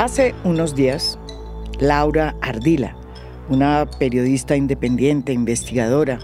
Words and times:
Hace 0.00 0.34
unos 0.44 0.74
días, 0.74 1.18
Laura 1.78 2.34
Ardila, 2.40 2.96
una 3.50 3.84
periodista 3.98 4.56
independiente, 4.56 5.34
investigadora, 5.34 6.18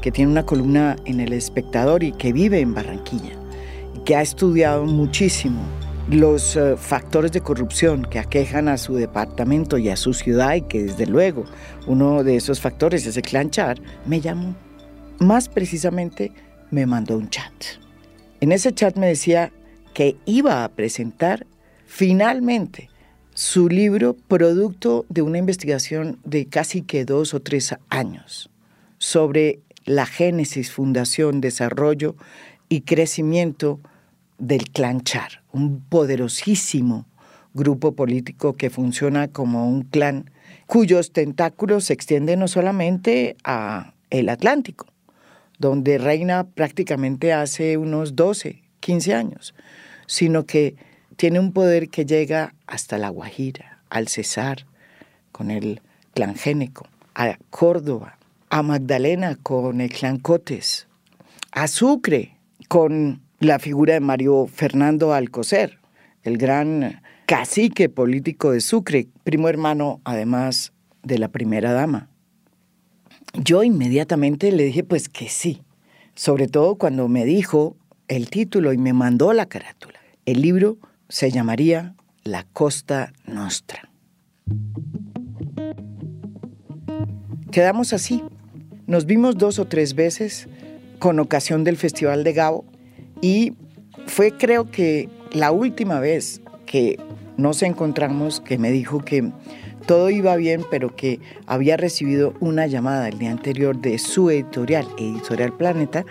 que 0.00 0.12
tiene 0.12 0.30
una 0.30 0.46
columna 0.46 0.94
en 1.06 1.18
El 1.18 1.32
Espectador 1.32 2.04
y 2.04 2.12
que 2.12 2.32
vive 2.32 2.60
en 2.60 2.72
Barranquilla, 2.72 3.32
que 4.04 4.14
ha 4.14 4.22
estudiado 4.22 4.84
muchísimo 4.84 5.60
los 6.08 6.54
eh, 6.54 6.76
factores 6.76 7.32
de 7.32 7.40
corrupción 7.40 8.02
que 8.08 8.20
aquejan 8.20 8.68
a 8.68 8.78
su 8.78 8.94
departamento 8.94 9.76
y 9.76 9.88
a 9.88 9.96
su 9.96 10.14
ciudad 10.14 10.54
y 10.54 10.62
que 10.62 10.84
desde 10.84 11.06
luego 11.06 11.46
uno 11.88 12.22
de 12.22 12.36
esos 12.36 12.60
factores 12.60 13.06
es 13.06 13.16
el 13.16 13.24
clan 13.24 13.50
Char, 13.50 13.80
me 14.06 14.20
llamó. 14.20 14.54
Más 15.18 15.48
precisamente 15.48 16.30
me 16.70 16.86
mandó 16.86 17.16
un 17.16 17.28
chat. 17.28 17.52
En 18.40 18.52
ese 18.52 18.72
chat 18.72 18.96
me 18.96 19.08
decía 19.08 19.52
que 19.94 20.16
iba 20.26 20.62
a 20.62 20.68
presentar 20.68 21.44
finalmente 21.86 22.88
su 23.36 23.68
libro 23.68 24.16
producto 24.16 25.04
de 25.10 25.20
una 25.20 25.36
investigación 25.36 26.18
de 26.24 26.46
casi 26.46 26.80
que 26.80 27.04
dos 27.04 27.34
o 27.34 27.40
tres 27.40 27.74
años 27.90 28.48
sobre 28.96 29.60
la 29.84 30.06
génesis, 30.06 30.72
fundación, 30.72 31.42
desarrollo 31.42 32.16
y 32.70 32.80
crecimiento 32.80 33.78
del 34.38 34.70
clan 34.70 35.02
Char, 35.02 35.42
un 35.52 35.82
poderosísimo 35.82 37.04
grupo 37.52 37.92
político 37.92 38.54
que 38.54 38.70
funciona 38.70 39.28
como 39.28 39.68
un 39.68 39.82
clan 39.82 40.30
cuyos 40.64 41.12
tentáculos 41.12 41.84
se 41.84 41.92
extienden 41.92 42.40
no 42.40 42.48
solamente 42.48 43.36
a 43.44 43.92
el 44.08 44.30
Atlántico, 44.30 44.86
donde 45.58 45.98
reina 45.98 46.46
prácticamente 46.54 47.34
hace 47.34 47.76
unos 47.76 48.16
12, 48.16 48.62
15 48.80 49.14
años, 49.14 49.54
sino 50.06 50.46
que 50.46 50.76
tiene 51.16 51.40
un 51.40 51.52
poder 51.52 51.88
que 51.88 52.04
llega 52.04 52.54
hasta 52.66 52.98
La 52.98 53.08
Guajira, 53.08 53.80
al 53.90 54.08
Cesar, 54.08 54.66
con 55.32 55.50
el 55.50 55.80
clan 56.14 56.36
Géneco, 56.36 56.86
a 57.14 57.38
Córdoba, 57.50 58.18
a 58.50 58.62
Magdalena 58.62 59.36
con 59.42 59.80
el 59.80 59.90
clan 59.90 60.18
Cotes, 60.18 60.88
a 61.52 61.68
Sucre 61.68 62.36
con 62.68 63.22
la 63.38 63.58
figura 63.58 63.94
de 63.94 64.00
Mario 64.00 64.46
Fernando 64.46 65.12
Alcocer, 65.12 65.78
el 66.22 66.38
gran 66.38 67.02
cacique 67.26 67.88
político 67.88 68.52
de 68.52 68.60
Sucre, 68.60 69.08
primo 69.24 69.48
hermano 69.48 70.00
además 70.04 70.72
de 71.02 71.18
la 71.18 71.28
primera 71.28 71.72
dama. 71.72 72.08
Yo 73.34 73.62
inmediatamente 73.62 74.52
le 74.52 74.64
dije 74.64 74.84
pues 74.84 75.08
que 75.08 75.28
sí, 75.28 75.62
sobre 76.14 76.48
todo 76.48 76.76
cuando 76.76 77.08
me 77.08 77.24
dijo 77.24 77.76
el 78.08 78.30
título 78.30 78.72
y 78.72 78.78
me 78.78 78.92
mandó 78.92 79.32
la 79.32 79.46
carátula. 79.46 80.00
El 80.24 80.40
libro 80.42 80.78
se 81.08 81.30
llamaría 81.30 81.94
La 82.24 82.44
Costa 82.44 83.12
Nostra. 83.26 83.90
Quedamos 87.50 87.92
así. 87.92 88.22
Nos 88.86 89.06
vimos 89.06 89.38
dos 89.38 89.58
o 89.58 89.66
tres 89.66 89.94
veces 89.94 90.48
con 90.98 91.18
ocasión 91.18 91.64
del 91.64 91.76
Festival 91.76 92.24
de 92.24 92.32
Gabo 92.32 92.64
y 93.20 93.54
fue 94.06 94.36
creo 94.36 94.70
que 94.70 95.08
la 95.32 95.50
última 95.50 96.00
vez 96.00 96.40
que 96.66 96.98
nos 97.36 97.62
encontramos 97.62 98.40
que 98.40 98.58
me 98.58 98.70
dijo 98.70 99.04
que 99.04 99.32
todo 99.86 100.10
iba 100.10 100.34
bien, 100.36 100.64
pero 100.70 100.96
que 100.96 101.20
había 101.46 101.76
recibido 101.76 102.34
una 102.40 102.66
llamada 102.66 103.08
el 103.08 103.18
día 103.18 103.30
anterior 103.30 103.80
de 103.80 103.98
su 103.98 104.30
editorial, 104.30 104.86
Editorial 104.98 105.52
Planeta, 105.56 106.04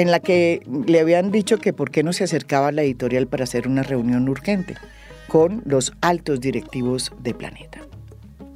en 0.00 0.10
la 0.10 0.20
que 0.20 0.62
le 0.86 1.00
habían 1.00 1.30
dicho 1.30 1.58
que 1.58 1.72
por 1.72 1.90
qué 1.90 2.02
no 2.02 2.12
se 2.12 2.24
acercaba 2.24 2.68
a 2.68 2.72
la 2.72 2.82
editorial 2.82 3.26
para 3.26 3.44
hacer 3.44 3.68
una 3.68 3.82
reunión 3.82 4.28
urgente 4.28 4.76
con 5.28 5.62
los 5.66 5.92
altos 6.00 6.40
directivos 6.40 7.12
de 7.20 7.34
Planeta. 7.34 7.80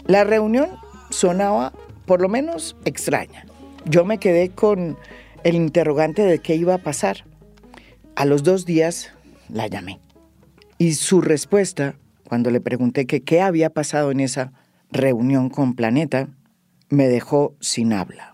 La 0.06 0.24
reunión 0.24 0.70
sonaba 1.10 1.72
por 2.06 2.20
lo 2.20 2.28
menos 2.28 2.76
extraña. 2.84 3.46
Yo 3.84 4.04
me 4.04 4.18
quedé 4.18 4.50
con 4.50 4.96
el 5.44 5.54
interrogante 5.54 6.22
de 6.22 6.38
qué 6.38 6.56
iba 6.56 6.74
a 6.74 6.78
pasar. 6.78 7.24
A 8.16 8.24
los 8.24 8.42
dos 8.42 8.64
días 8.64 9.12
la 9.48 9.66
llamé. 9.66 10.00
Y 10.78 10.94
su 10.94 11.20
respuesta, 11.20 11.96
cuando 12.26 12.50
le 12.50 12.60
pregunté 12.60 13.06
qué 13.06 13.40
había 13.40 13.70
pasado 13.70 14.10
en 14.10 14.20
esa 14.20 14.52
reunión 14.90 15.50
con 15.50 15.74
Planeta, 15.74 16.28
me 16.88 17.08
dejó 17.08 17.54
sin 17.60 17.92
habla. 17.92 18.33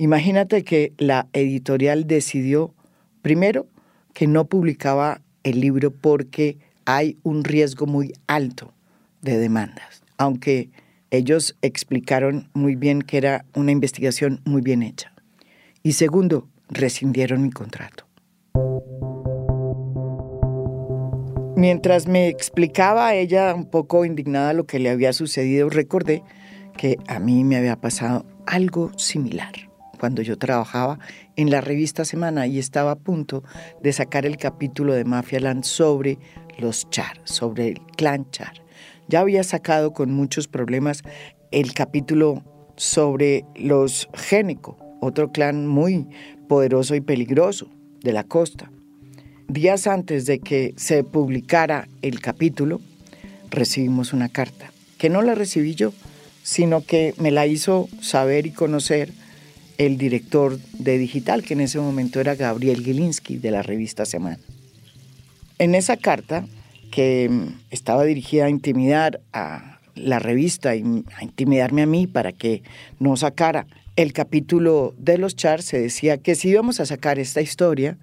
Imagínate 0.00 0.62
que 0.62 0.92
la 0.96 1.26
editorial 1.32 2.06
decidió, 2.06 2.72
primero, 3.20 3.66
que 4.14 4.28
no 4.28 4.44
publicaba 4.44 5.22
el 5.42 5.60
libro 5.60 5.90
porque 5.90 6.56
hay 6.84 7.18
un 7.24 7.42
riesgo 7.42 7.86
muy 7.86 8.12
alto 8.28 8.72
de 9.22 9.38
demandas, 9.38 10.04
aunque 10.16 10.70
ellos 11.10 11.56
explicaron 11.62 12.48
muy 12.54 12.76
bien 12.76 13.02
que 13.02 13.16
era 13.16 13.44
una 13.56 13.72
investigación 13.72 14.40
muy 14.44 14.62
bien 14.62 14.84
hecha. 14.84 15.12
Y 15.82 15.94
segundo, 15.94 16.48
rescindieron 16.68 17.42
mi 17.42 17.50
contrato. 17.50 18.06
Mientras 21.56 22.06
me 22.06 22.28
explicaba 22.28 23.16
ella 23.16 23.52
un 23.52 23.68
poco 23.68 24.04
indignada 24.04 24.52
lo 24.52 24.64
que 24.64 24.78
le 24.78 24.90
había 24.90 25.12
sucedido, 25.12 25.68
recordé 25.70 26.22
que 26.76 26.98
a 27.08 27.18
mí 27.18 27.42
me 27.42 27.56
había 27.56 27.74
pasado 27.74 28.24
algo 28.46 28.96
similar 28.96 29.67
cuando 29.98 30.22
yo 30.22 30.38
trabajaba 30.38 30.98
en 31.36 31.50
la 31.50 31.60
revista 31.60 32.04
Semana 32.04 32.46
y 32.46 32.58
estaba 32.58 32.92
a 32.92 32.98
punto 32.98 33.42
de 33.82 33.92
sacar 33.92 34.24
el 34.24 34.36
capítulo 34.36 34.94
de 34.94 35.04
Mafia 35.04 35.40
Land 35.40 35.64
sobre 35.64 36.18
los 36.58 36.88
Char, 36.90 37.20
sobre 37.24 37.68
el 37.68 37.80
clan 37.96 38.30
Char. 38.30 38.62
Ya 39.08 39.20
había 39.20 39.44
sacado 39.44 39.92
con 39.92 40.12
muchos 40.12 40.48
problemas 40.48 41.02
el 41.50 41.74
capítulo 41.74 42.42
sobre 42.76 43.44
los 43.56 44.08
Génico, 44.14 44.78
otro 45.00 45.32
clan 45.32 45.66
muy 45.66 46.06
poderoso 46.48 46.94
y 46.94 47.00
peligroso 47.00 47.68
de 48.02 48.12
la 48.12 48.24
costa. 48.24 48.70
Días 49.48 49.86
antes 49.86 50.26
de 50.26 50.40
que 50.40 50.74
se 50.76 51.04
publicara 51.04 51.88
el 52.02 52.20
capítulo, 52.20 52.80
recibimos 53.50 54.12
una 54.12 54.28
carta, 54.28 54.72
que 54.98 55.08
no 55.08 55.22
la 55.22 55.34
recibí 55.34 55.74
yo, 55.74 55.92
sino 56.42 56.82
que 56.82 57.14
me 57.18 57.30
la 57.30 57.46
hizo 57.46 57.88
saber 58.00 58.46
y 58.46 58.50
conocer 58.50 59.12
el 59.78 59.96
director 59.96 60.58
de 60.78 60.98
digital, 60.98 61.42
que 61.42 61.54
en 61.54 61.60
ese 61.60 61.78
momento 61.78 62.20
era 62.20 62.34
Gabriel 62.34 62.84
Gilinski 62.84 63.38
de 63.38 63.52
la 63.52 63.62
revista 63.62 64.04
Semana. 64.04 64.38
En 65.58 65.74
esa 65.74 65.96
carta, 65.96 66.46
que 66.90 67.30
estaba 67.70 68.04
dirigida 68.04 68.46
a 68.46 68.50
intimidar 68.50 69.20
a 69.32 69.80
la 69.94 70.18
revista 70.18 70.74
y 70.76 71.04
a 71.16 71.24
intimidarme 71.24 71.82
a 71.82 71.86
mí 71.86 72.06
para 72.06 72.32
que 72.32 72.62
no 72.98 73.16
sacara 73.16 73.66
el 73.96 74.12
capítulo 74.12 74.94
de 74.98 75.18
los 75.18 75.34
chars, 75.34 75.64
se 75.64 75.80
decía 75.80 76.18
que 76.18 76.34
si 76.34 76.50
íbamos 76.50 76.80
a 76.80 76.86
sacar 76.86 77.18
esta 77.18 77.40
historia, 77.40 77.98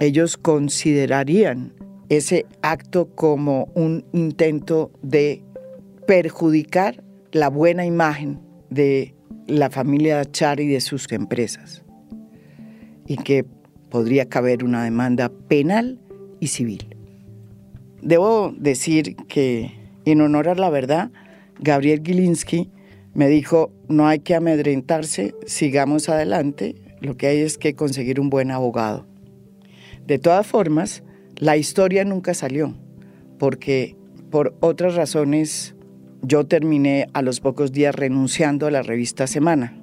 ellos 0.00 0.36
considerarían 0.36 1.72
ese 2.08 2.46
acto 2.62 3.08
como 3.14 3.68
un 3.74 4.04
intento 4.12 4.90
de 5.02 5.42
perjudicar 6.06 7.02
la 7.32 7.48
buena 7.48 7.84
imagen 7.84 8.40
de 8.70 9.15
la 9.46 9.70
familia 9.70 10.24
Char 10.24 10.58
de 10.58 10.80
sus 10.80 11.10
empresas 11.12 11.84
y 13.06 13.16
que 13.16 13.44
podría 13.90 14.28
caber 14.28 14.64
una 14.64 14.84
demanda 14.84 15.30
penal 15.48 16.00
y 16.40 16.48
civil. 16.48 16.96
Debo 18.02 18.52
decir 18.56 19.16
que, 19.28 19.72
en 20.04 20.20
honor 20.20 20.48
a 20.48 20.54
la 20.54 20.70
verdad, 20.70 21.10
Gabriel 21.58 22.02
Gilinski 22.04 22.70
me 23.14 23.28
dijo, 23.28 23.72
no 23.88 24.06
hay 24.06 24.18
que 24.18 24.34
amedrentarse, 24.34 25.34
sigamos 25.46 26.08
adelante, 26.08 26.74
lo 27.00 27.16
que 27.16 27.28
hay 27.28 27.38
es 27.38 27.58
que 27.58 27.74
conseguir 27.74 28.20
un 28.20 28.30
buen 28.30 28.50
abogado. 28.50 29.06
De 30.06 30.18
todas 30.18 30.46
formas, 30.46 31.02
la 31.36 31.56
historia 31.56 32.04
nunca 32.04 32.34
salió, 32.34 32.74
porque 33.38 33.96
por 34.30 34.54
otras 34.60 34.94
razones 34.94 35.75
yo 36.26 36.44
terminé 36.44 37.06
a 37.12 37.22
los 37.22 37.38
pocos 37.38 37.70
días 37.70 37.94
renunciando 37.94 38.66
a 38.66 38.72
la 38.72 38.82
revista 38.82 39.28
Semana, 39.28 39.76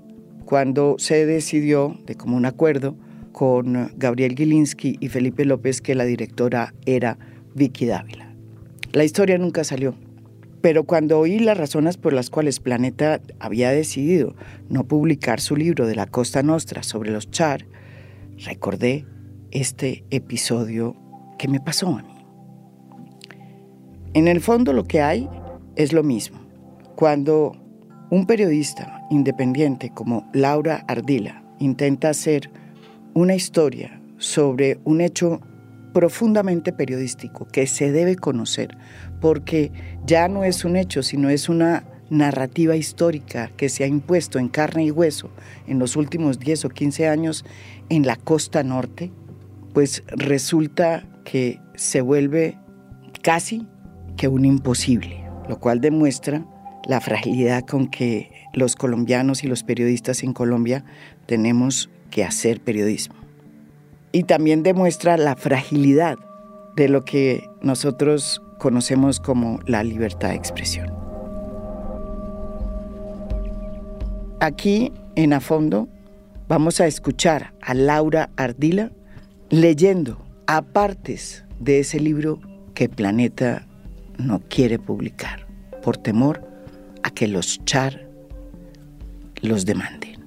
cuando 0.43 0.95
se 0.97 1.25
decidió, 1.25 1.97
de 2.05 2.15
común 2.15 2.45
acuerdo, 2.45 2.97
con 3.31 3.91
Gabriel 3.95 4.35
Gilinski 4.35 4.97
y 4.99 5.07
Felipe 5.07 5.45
López, 5.45 5.79
que 5.79 5.95
la 5.95 6.03
directora 6.03 6.73
era 6.85 7.17
Vicky 7.55 7.85
Dávila. 7.85 8.35
La 8.91 9.05
historia 9.05 9.37
nunca 9.37 9.63
salió, 9.63 9.95
pero 10.61 10.83
cuando 10.83 11.17
oí 11.17 11.39
las 11.39 11.57
razones 11.57 11.95
por 11.95 12.11
las 12.11 12.29
cuales 12.29 12.59
Planeta 12.59 13.21
había 13.39 13.71
decidido 13.71 14.35
no 14.67 14.83
publicar 14.83 15.39
su 15.39 15.55
libro 15.55 15.87
de 15.87 15.95
la 15.95 16.07
Costa 16.07 16.43
Nostra 16.43 16.83
sobre 16.83 17.11
los 17.11 17.31
Char, 17.31 17.65
recordé 18.39 19.05
este 19.51 20.03
episodio 20.09 20.97
que 21.39 21.47
me 21.47 21.61
pasó 21.61 21.87
a 21.87 22.03
mí. 22.03 22.25
En 24.13 24.27
el 24.27 24.41
fondo 24.41 24.73
lo 24.73 24.83
que 24.83 25.01
hay 25.01 25.29
es 25.75 25.93
lo 25.93 26.03
mismo. 26.03 26.39
Cuando 26.95 27.53
un 28.09 28.25
periodista 28.25 29.01
independiente 29.09 29.91
como 29.93 30.29
Laura 30.33 30.83
Ardila 30.87 31.43
intenta 31.59 32.09
hacer 32.09 32.49
una 33.13 33.35
historia 33.35 34.01
sobre 34.17 34.79
un 34.83 35.01
hecho 35.01 35.41
profundamente 35.93 36.73
periodístico 36.73 37.47
que 37.47 37.67
se 37.67 37.91
debe 37.91 38.15
conocer, 38.15 38.77
porque 39.21 39.71
ya 40.05 40.27
no 40.27 40.43
es 40.43 40.65
un 40.65 40.75
hecho, 40.75 41.03
sino 41.03 41.29
es 41.29 41.49
una 41.49 41.85
narrativa 42.09 42.75
histórica 42.75 43.51
que 43.55 43.69
se 43.69 43.83
ha 43.83 43.87
impuesto 43.87 44.39
en 44.39 44.49
carne 44.49 44.85
y 44.85 44.91
hueso 44.91 45.29
en 45.67 45.79
los 45.79 45.95
últimos 45.95 46.39
10 46.39 46.65
o 46.65 46.69
15 46.69 47.07
años 47.07 47.45
en 47.89 48.05
la 48.05 48.15
costa 48.15 48.63
norte, 48.63 49.11
pues 49.73 50.03
resulta 50.07 51.07
que 51.23 51.59
se 51.75 52.01
vuelve 52.01 52.57
casi 53.21 53.67
que 54.17 54.27
un 54.27 54.45
imposible, 54.45 55.22
lo 55.47 55.59
cual 55.59 55.81
demuestra 55.81 56.45
la 56.87 56.99
fragilidad 57.01 57.63
con 57.65 57.87
que 57.87 58.31
los 58.53 58.75
colombianos 58.75 59.43
y 59.43 59.47
los 59.47 59.63
periodistas 59.63 60.23
en 60.23 60.33
Colombia 60.33 60.83
tenemos 61.25 61.89
que 62.09 62.23
hacer 62.23 62.59
periodismo. 62.61 63.15
Y 64.11 64.23
también 64.23 64.63
demuestra 64.63 65.17
la 65.17 65.35
fragilidad 65.35 66.17
de 66.75 66.89
lo 66.89 67.03
que 67.03 67.49
nosotros 67.61 68.41
conocemos 68.59 69.19
como 69.19 69.59
la 69.65 69.83
libertad 69.83 70.29
de 70.29 70.35
expresión. 70.35 70.93
Aquí, 74.39 74.91
en 75.15 75.33
A 75.33 75.39
Fondo, 75.39 75.87
vamos 76.47 76.81
a 76.81 76.87
escuchar 76.87 77.53
a 77.61 77.73
Laura 77.73 78.29
Ardila 78.35 78.91
leyendo 79.49 80.17
a 80.47 80.61
partes 80.61 81.45
de 81.59 81.79
ese 81.79 81.99
libro 81.99 82.39
que 82.73 82.89
Planeta 82.89 83.65
no 84.17 84.41
quiere 84.49 84.79
publicar 84.79 85.47
por 85.81 85.97
temor 85.97 86.41
a 87.03 87.09
que 87.09 87.27
los 87.27 87.63
char 87.65 88.07
los 89.41 89.65
demanden. 89.65 90.23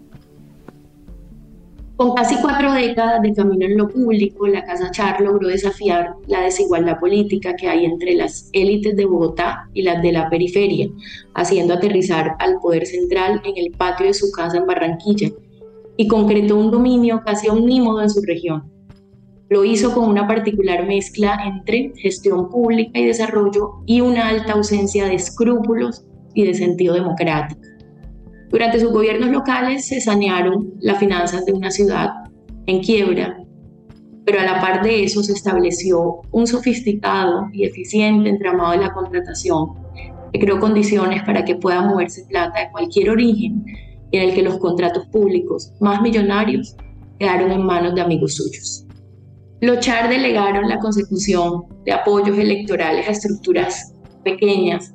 Con 1.96 2.14
casi 2.14 2.36
cuatro 2.42 2.72
décadas 2.72 3.22
de 3.22 3.32
camino 3.32 3.64
en 3.64 3.78
lo 3.78 3.88
público, 3.88 4.46
la 4.46 4.62
Casa 4.66 4.90
Char 4.90 5.18
logró 5.22 5.48
desafiar 5.48 6.14
la 6.26 6.42
desigualdad 6.42 7.00
política 7.00 7.56
que 7.56 7.68
hay 7.68 7.86
entre 7.86 8.14
las 8.14 8.50
élites 8.52 8.94
de 8.96 9.06
Bogotá 9.06 9.70
y 9.72 9.80
las 9.80 10.02
de 10.02 10.12
la 10.12 10.28
periferia, 10.28 10.90
haciendo 11.32 11.72
aterrizar 11.72 12.36
al 12.38 12.60
poder 12.60 12.84
central 12.84 13.40
en 13.46 13.56
el 13.56 13.70
patio 13.70 14.04
de 14.06 14.12
su 14.12 14.30
casa 14.30 14.58
en 14.58 14.66
Barranquilla 14.66 15.30
y 15.96 16.06
concretó 16.06 16.58
un 16.58 16.70
dominio 16.70 17.22
casi 17.24 17.48
omnímodo 17.48 18.02
en 18.02 18.10
su 18.10 18.20
región. 18.20 18.75
Lo 19.48 19.64
hizo 19.64 19.94
con 19.94 20.08
una 20.08 20.26
particular 20.26 20.87
mezcla 20.87 21.38
entre 21.44 21.93
gestión 21.96 22.48
pública 22.50 22.98
y 22.98 23.06
desarrollo 23.06 23.75
y 23.87 24.00
una 24.00 24.28
alta 24.28 24.54
ausencia 24.54 25.06
de 25.06 25.14
escrúpulos 25.14 26.04
y 26.34 26.44
de 26.44 26.54
sentido 26.54 26.94
democrático. 26.94 27.60
Durante 28.50 28.81
sus 28.81 28.93
gobiernos 28.93 29.31
locales 29.31 29.87
se 29.87 30.00
sanearon 30.00 30.75
las 30.81 30.98
finanzas 30.98 31.44
de 31.46 31.52
una 31.52 31.70
ciudad 31.70 32.10
en 32.66 32.82
quiebra, 32.82 33.38
pero 34.25 34.40
a 34.40 34.44
la 34.44 34.60
par 34.60 34.82
de 34.82 35.04
eso 35.04 35.22
se 35.22 35.32
estableció 35.32 36.22
un 36.32 36.46
sofisticado 36.46 37.48
y 37.52 37.64
eficiente 37.64 38.28
entramado 38.28 38.72
de 38.72 38.78
la 38.78 38.93
contratación 38.93 39.75
que 40.32 40.40
creó 40.40 40.58
condiciones 40.58 41.22
para 41.22 41.44
que 41.44 41.54
pueda 41.54 41.82
moverse 41.82 42.25
plata 42.28 42.60
de 42.60 42.70
cualquier 42.72 43.10
origen 43.10 43.64
y 44.10 44.16
en 44.16 44.28
el 44.28 44.34
que 44.34 44.43
los 44.43 44.58
contratos 44.58 45.06
públicos 45.06 45.72
más 45.81 46.02
millonarios 46.02 46.76
quedaron 47.19 47.52
en 47.52 47.64
manos 47.64 47.94
de 47.94 48.00
amigos 48.00 48.34
suyos. 48.34 48.85
Los 49.66 49.80
Char 49.80 50.08
delegaron 50.08 50.68
la 50.68 50.78
consecución 50.78 51.64
de 51.84 51.90
apoyos 51.90 52.38
electorales 52.38 53.08
a 53.08 53.10
estructuras 53.10 53.92
pequeñas 54.22 54.94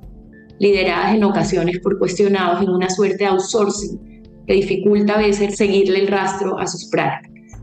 lideradas 0.59 1.13
en 1.13 1.25
ocasiones 1.25 1.79
por 1.79 1.99
cuestionados 1.99 2.61
en 2.61 2.69
una 2.69 2.89
suerte 2.89 3.17
de 3.17 3.25
outsourcing 3.25 3.99
que 4.47 4.53
dificulta 4.53 5.15
a 5.15 5.17
veces 5.17 5.57
seguirle 5.57 5.99
el 5.99 6.07
rastro 6.07 6.57
a 6.57 6.67
sus 6.67 6.85
prácticas. 6.85 7.59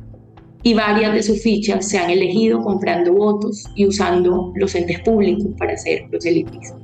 Y 0.63 0.75
varias 0.75 1.15
de 1.15 1.23
sus 1.23 1.43
fichas 1.43 1.89
se 1.89 1.99
han 1.99 2.11
elegido 2.11 2.63
comprando 2.63 3.15
votos 3.15 3.65
y 3.75 3.87
usando 3.87 4.53
los 4.57 4.75
entes 4.75 5.01
públicos 5.01 5.47
para 5.57 5.73
hacer 5.73 6.03
proselitismo. 6.11 6.79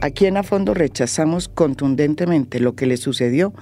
Aquí 0.00 0.26
en 0.26 0.36
A 0.36 0.44
Fondo 0.44 0.72
rechazamos 0.72 1.48
contundentemente 1.48 2.60
lo 2.60 2.76
que 2.76 2.86
le 2.86 2.96
sucedió 2.96 3.52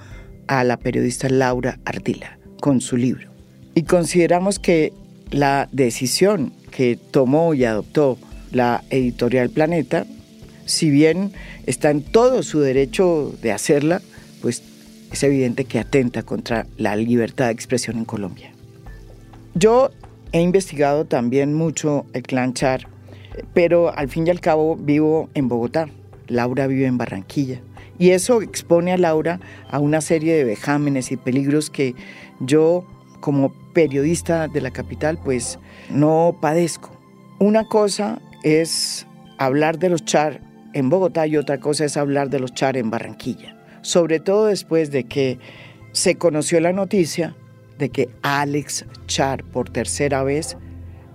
a 0.49 0.63
la 0.63 0.77
periodista 0.77 1.29
Laura 1.29 1.79
Ardila 1.85 2.37
con 2.59 2.81
su 2.81 2.97
libro. 2.97 3.29
Y 3.75 3.83
consideramos 3.83 4.57
que 4.57 4.91
la 5.29 5.69
decisión 5.71 6.51
que 6.71 6.97
tomó 6.97 7.53
y 7.53 7.63
adoptó 7.65 8.17
la 8.51 8.83
editorial 8.89 9.51
Planeta, 9.51 10.05
si 10.65 10.89
bien 10.89 11.31
está 11.67 11.91
en 11.91 12.01
todo 12.01 12.41
su 12.41 12.59
derecho 12.61 13.33
de 13.43 13.51
hacerla, 13.51 14.01
pues 14.41 14.63
es 15.11 15.23
evidente 15.23 15.65
que 15.65 15.79
atenta 15.79 16.23
contra 16.23 16.65
la 16.77 16.95
libertad 16.95 17.45
de 17.45 17.51
expresión 17.51 17.97
en 17.97 18.05
Colombia. 18.05 18.51
Yo 19.53 19.91
he 20.31 20.41
investigado 20.41 21.05
también 21.05 21.53
mucho 21.53 22.07
el 22.13 22.23
clan 22.23 22.53
Char, 22.55 22.87
pero 23.53 23.95
al 23.95 24.09
fin 24.09 24.25
y 24.25 24.31
al 24.31 24.41
cabo 24.41 24.75
vivo 24.75 25.29
en 25.35 25.47
Bogotá. 25.47 25.89
Laura 26.27 26.65
vive 26.65 26.87
en 26.87 26.97
Barranquilla. 26.97 27.61
Y 27.99 28.11
eso 28.11 28.41
expone 28.41 28.93
a 28.93 28.97
Laura 28.97 29.39
a 29.69 29.79
una 29.79 30.01
serie 30.01 30.35
de 30.35 30.45
vejámenes 30.45 31.11
y 31.11 31.17
peligros 31.17 31.69
que 31.69 31.93
yo 32.39 32.85
como 33.19 33.53
periodista 33.73 34.47
de 34.47 34.61
la 34.61 34.71
capital, 34.71 35.19
pues 35.23 35.59
no 35.89 36.37
padezco. 36.41 36.89
Una 37.39 37.67
cosa 37.67 38.21
es 38.43 39.05
hablar 39.37 39.77
de 39.77 39.89
los 39.89 40.05
char 40.05 40.41
en 40.73 40.89
Bogotá 40.89 41.27
y 41.27 41.37
otra 41.37 41.59
cosa 41.59 41.85
es 41.85 41.97
hablar 41.97 42.29
de 42.29 42.39
los 42.39 42.53
char 42.53 42.77
en 42.77 42.89
Barranquilla. 42.89 43.57
Sobre 43.81 44.19
todo 44.19 44.45
después 44.45 44.91
de 44.91 45.03
que 45.03 45.37
se 45.91 46.15
conoció 46.15 46.59
la 46.59 46.73
noticia 46.73 47.35
de 47.77 47.89
que 47.89 48.09
Alex 48.21 48.85
Char 49.07 49.43
por 49.43 49.69
tercera 49.69 50.23
vez 50.23 50.57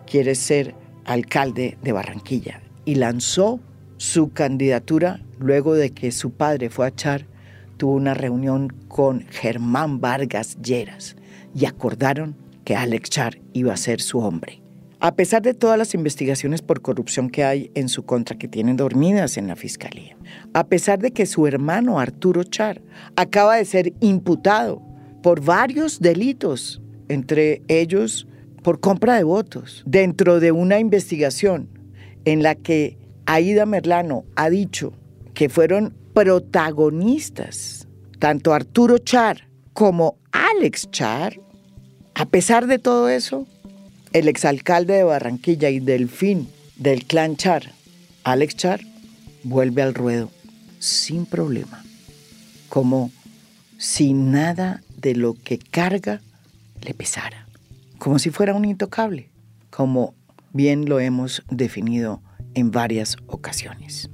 quiere 0.07 0.35
ser 0.35 0.75
alcalde 1.05 1.79
de 1.83 1.93
Barranquilla 1.93 2.63
y 2.85 2.97
lanzó 2.97 3.61
su 4.05 4.33
candidatura 4.33 5.21
luego 5.39 5.75
de 5.75 5.91
que 5.91 6.13
su 6.13 6.31
padre 6.31 6.69
fue 6.69 6.87
a 6.87 6.95
Char, 6.95 7.27
tuvo 7.79 7.95
una 7.95 8.13
reunión 8.13 8.69
con 8.87 9.27
Germán 9.31 9.99
Vargas 10.01 10.59
Lleras 10.61 11.17
y 11.55 11.65
acordaron 11.65 12.37
que 12.65 12.77
Alex 12.77 13.09
Char 13.09 13.39
iba 13.55 13.73
a 13.73 13.79
ser 13.79 14.03
su 14.03 14.19
hombre. 14.19 14.61
A 15.01 15.17
pesar 15.17 15.41
de 15.41 15.55
todas 15.55 15.79
las 15.79 15.95
investigaciones 15.95 16.61
por 16.61 16.83
corrupción 16.83 17.31
que 17.31 17.45
hay 17.45 17.71
en 17.75 17.89
su 17.89 18.05
contra 18.05 18.37
que 18.37 18.47
tienen 18.47 18.77
dormidas 18.77 19.39
en 19.39 19.49
la 19.49 19.57
fiscalía, 19.57 20.17
a 20.53 20.67
pesar 20.67 20.99
de 20.99 21.11
que 21.11 21.25
su 21.25 21.47
hermano 21.47 21.99
Arturo 21.99 22.45
Char 22.45 22.83
acaba 23.17 23.57
de 23.57 23.65
ser 23.65 23.95
imputado 24.01 24.83
por 25.23 25.43
varios 25.43 26.01
delitos, 26.01 26.83
entre 27.09 27.63
ellos 27.69 28.29
por 28.63 28.81
compra 28.81 29.17
de 29.17 29.25
votos, 29.25 29.83
dentro 29.87 30.41
de 30.41 30.53
una 30.53 30.79
investigación 30.79 31.71
en 32.27 32.43
la 32.43 32.55
que 32.55 32.99
Aida 33.27 33.67
Merlano 33.67 34.25
ha 34.37 34.51
dicho 34.51 34.93
que 35.35 35.49
fueron 35.49 35.95
protagonistas, 36.13 37.89
tanto 38.19 38.55
Arturo 38.55 38.99
Char 38.99 39.49
como 39.73 40.19
Alex 40.33 40.91
Char, 40.91 41.41
a 42.15 42.27
pesar 42.27 42.67
de 42.67 42.79
todo 42.79 43.09
eso, 43.09 43.47
el 44.13 44.29
exalcalde 44.29 44.95
de 44.95 45.05
Barranquilla 45.05 45.71
y 45.71 45.81
delfín 45.81 46.49
del 46.77 47.05
clan 47.05 47.37
Char, 47.37 47.73
Alex 48.23 48.57
Char, 48.57 48.81
vuelve 49.43 49.83
al 49.83 49.95
ruedo 49.95 50.31
sin 50.79 51.27
problema, 51.27 51.85
como 52.69 53.11
si 53.79 54.13
nada 54.13 54.83
de 54.97 55.15
lo 55.15 55.35
que 55.35 55.59
carga 55.59 56.21
le 56.83 56.95
pesara, 56.95 57.47
como 57.99 58.19
si 58.19 58.31
fuera 58.31 58.55
un 58.55 58.65
intocable, 58.65 59.31
como 59.71 60.15
bien 60.53 60.89
lo 60.89 61.01
hemos 61.01 61.43
definido 61.51 62.23
en 62.55 62.71
varias 62.71 63.17
ocasiones. 63.27 64.11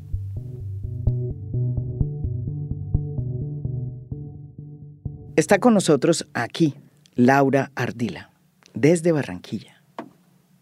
Está 5.36 5.58
con 5.58 5.74
nosotros 5.74 6.28
aquí 6.34 6.74
Laura 7.14 7.72
Ardila, 7.74 8.30
desde 8.74 9.12
Barranquilla. 9.12 9.82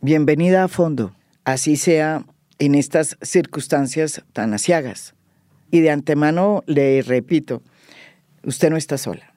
Bienvenida 0.01 0.63
a 0.63 0.69
fondo, 0.69 1.17
así 1.45 1.77
sea 1.77 2.25
en 2.59 2.75
estas 2.75 3.17
circunstancias 3.23 4.23
tan 4.33 4.55
asiagas. 4.55 5.15
Y 5.71 5.81
de 5.81 5.91
antemano 5.91 6.63
le 6.67 7.03
repito, 7.03 7.63
usted 8.45 8.71
no 8.71 8.77
está 8.77 8.99
sola. 8.99 9.35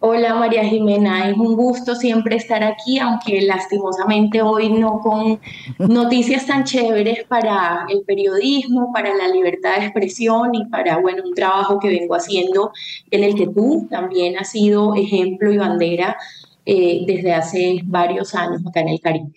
Hola 0.00 0.36
María 0.36 0.62
Jimena, 0.62 1.28
es 1.28 1.36
un 1.36 1.56
gusto 1.56 1.96
siempre 1.96 2.36
estar 2.36 2.62
aquí, 2.62 3.00
aunque 3.00 3.40
lastimosamente 3.40 4.40
hoy 4.40 4.68
no 4.68 5.00
con 5.00 5.40
noticias 5.78 6.46
tan 6.46 6.62
chéveres 6.62 7.24
para 7.24 7.84
el 7.88 8.02
periodismo, 8.02 8.92
para 8.92 9.12
la 9.16 9.26
libertad 9.26 9.76
de 9.76 9.86
expresión 9.86 10.54
y 10.54 10.66
para 10.66 10.98
bueno, 10.98 11.24
un 11.24 11.34
trabajo 11.34 11.80
que 11.80 11.88
vengo 11.88 12.14
haciendo 12.14 12.70
en 13.10 13.24
el 13.24 13.34
que 13.34 13.48
tú 13.48 13.88
también 13.90 14.38
has 14.38 14.52
sido 14.52 14.94
ejemplo 14.94 15.52
y 15.52 15.56
bandera 15.56 16.16
eh, 16.64 17.02
desde 17.04 17.34
hace 17.34 17.80
varios 17.82 18.36
años 18.36 18.64
acá 18.68 18.80
en 18.80 18.90
el 18.90 19.00
Caribe. 19.00 19.32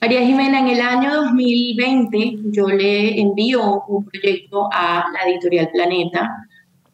María 0.00 0.26
Jimena, 0.26 0.58
en 0.58 0.68
el 0.68 0.80
año 0.80 1.14
2020 1.14 2.38
yo 2.46 2.66
le 2.66 3.20
envío 3.20 3.84
un 3.86 4.04
proyecto 4.04 4.68
a 4.72 5.04
la 5.12 5.30
editorial 5.30 5.70
Planeta 5.72 6.47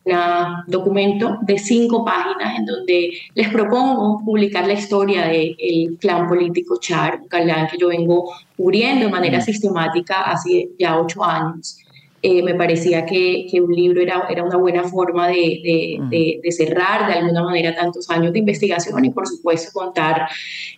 un 0.04 0.64
documento 0.66 1.38
de 1.42 1.58
cinco 1.58 2.04
páginas 2.04 2.58
en 2.58 2.66
donde 2.66 3.10
les 3.34 3.48
propongo 3.48 4.20
publicar 4.24 4.66
la 4.66 4.74
historia 4.74 5.26
del 5.28 5.96
clan 5.98 6.28
político 6.28 6.78
Char, 6.78 7.20
un 7.22 7.28
clan 7.28 7.68
que 7.68 7.78
yo 7.78 7.88
vengo 7.88 8.30
cubriendo 8.56 9.06
de 9.06 9.10
manera 9.10 9.40
sistemática 9.40 10.22
hace 10.22 10.70
ya 10.78 10.98
ocho 11.00 11.24
años. 11.24 11.78
Eh, 12.26 12.42
me 12.42 12.54
parecía 12.54 13.04
que, 13.04 13.46
que, 13.50 13.60
un 13.60 13.70
libro 13.70 14.00
era, 14.00 14.26
era 14.30 14.42
una 14.42 14.56
buena 14.56 14.82
forma 14.84 15.28
de, 15.28 15.60
de, 16.10 16.40
de, 16.42 16.52
cerrar 16.52 17.06
de 17.06 17.18
alguna 17.18 17.42
manera 17.42 17.74
tantos 17.74 18.08
años 18.08 18.32
de 18.32 18.38
investigación 18.38 19.04
y 19.04 19.10
por 19.10 19.28
supuesto 19.28 19.78
contar 19.78 20.22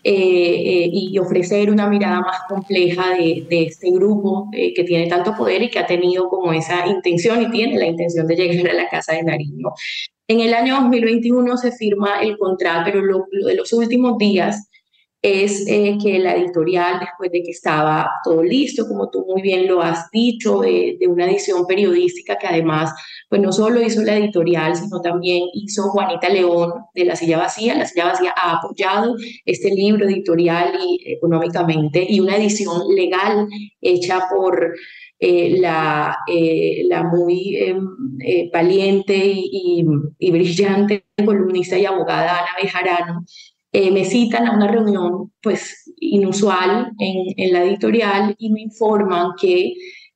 eh, 0.03 0.13
eh, 0.13 0.91
y 0.93 1.17
ofrecer 1.21 1.71
una 1.71 1.87
mirada 1.87 2.19
más 2.19 2.39
compleja 2.49 3.15
de, 3.15 3.47
este 3.49 3.93
grupo 3.93 4.51
que 4.51 4.83
tiene 4.83 5.07
tanto 5.07 5.37
poder 5.37 5.63
y 5.63 5.71
que 5.71 5.79
ha 5.79 5.87
tenido 5.87 6.29
como 6.29 6.53
esa 6.53 6.85
intención 6.89 7.41
y 7.41 7.51
tiene 7.53 7.79
la 7.79 7.87
intención 7.87 8.27
de 8.27 8.35
llegar 8.35 8.69
a 8.73 8.75
la 8.75 8.89
Casa 8.89 9.13
de 9.13 9.23
Nariño. 9.23 9.69
En 10.27 10.41
el 10.41 10.53
año 10.53 10.81
2021 10.81 11.57
se 11.59 11.71
firma 11.71 12.23
el 12.23 12.37
contrato, 12.39 12.83
pero 12.87 13.03
lo, 13.03 13.25
lo 13.31 13.47
de 13.47 13.55
los 13.55 13.73
últimos 13.73 14.19
días 14.19 14.69
es 15.23 15.67
eh, 15.67 15.97
que 16.01 16.19
la 16.19 16.37
editorial, 16.37 17.01
después 17.01 17.33
de 17.33 17.43
que 17.43 17.51
estaba 17.51 18.09
todo 18.23 18.43
listo, 18.43 18.87
como 18.87 19.11
tú 19.11 19.25
muy 19.27 19.43
bien 19.43 19.67
lo 19.67 19.83
has 19.83 20.11
dicho, 20.11 20.61
de, 20.61 20.99
una 21.09 21.27
edición 21.27 21.67
periodística 21.67 22.37
que 22.39 22.47
además, 22.47 22.93
pues 23.29 23.41
no 23.41 23.53
solo 23.53 23.81
hizo 23.83 24.03
la 24.03 24.17
editorial, 24.17 24.77
sino 24.77 25.01
también 25.01 25.43
hizo 25.55 25.85
Juanita 25.91 26.29
León 26.29 26.73
de 26.95 27.05
La 27.05 27.17
Silla 27.17 27.39
Vacía. 27.39 27.75
La 27.75 27.87
Silla 27.87 28.07
Vacía 28.07 28.35
ha 28.37 28.59
apoyado 28.59 29.17
este 29.45 29.71
libro 29.71 30.07
editorial 30.07 30.79
y 30.81 31.13
económicamente 31.13 32.07
y 32.09 32.21
una 32.21 32.37
edición 32.37 32.83
legal 32.95 33.49
hecha 33.81 34.27
por 34.31 34.75
eh, 35.19 35.57
la, 35.59 36.19
eh, 36.29 36.83
la 36.89 37.03
muy 37.05 37.57
em, 37.57 37.89
valiente 38.53 39.17
y, 39.17 39.83
brillante 40.31 41.07
columnista 41.25 41.79
y 41.79 41.87
abogada 41.87 42.39
Ana 42.39 42.51
Bejarano, 42.63 43.25
eh, 43.79 43.91
me 43.91 44.07
citan 44.07 44.47
a 44.47 44.57
una 44.57 44.69
reunión 44.69 45.33
pues 45.43 45.93
inusual 46.01 46.93
en, 46.99 47.53
la 47.53 47.63
editorial 47.63 48.35
y 48.39 48.51
me 48.51 48.63
informan 48.63 49.33
que 49.39 49.75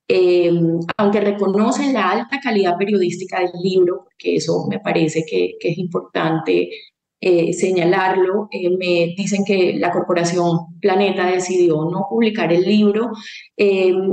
eh, 0.09 0.50
aunque 0.97 1.21
reconocen 1.21 1.93
la 1.93 2.11
alta 2.11 2.40
calidad 2.43 2.79
periodística 2.79 3.38
del 3.40 3.50
libro, 3.62 4.05
porque 4.05 4.37
eso 4.37 4.67
me 4.71 4.81
parece 4.81 5.25
que, 5.29 5.57
que 5.61 5.73
es 5.73 5.79
importante 5.79 6.71
eh, 7.21 7.52
señalarlo, 7.52 8.49
me 8.79 9.12
dicen 9.14 9.45
que 9.47 9.75
la 9.79 9.93
corporación 9.93 10.79
Planeta 10.81 11.26
decidió 11.26 11.85
no 11.85 12.07
publicar 12.09 12.50
el 12.55 12.62
libro, 12.62 13.11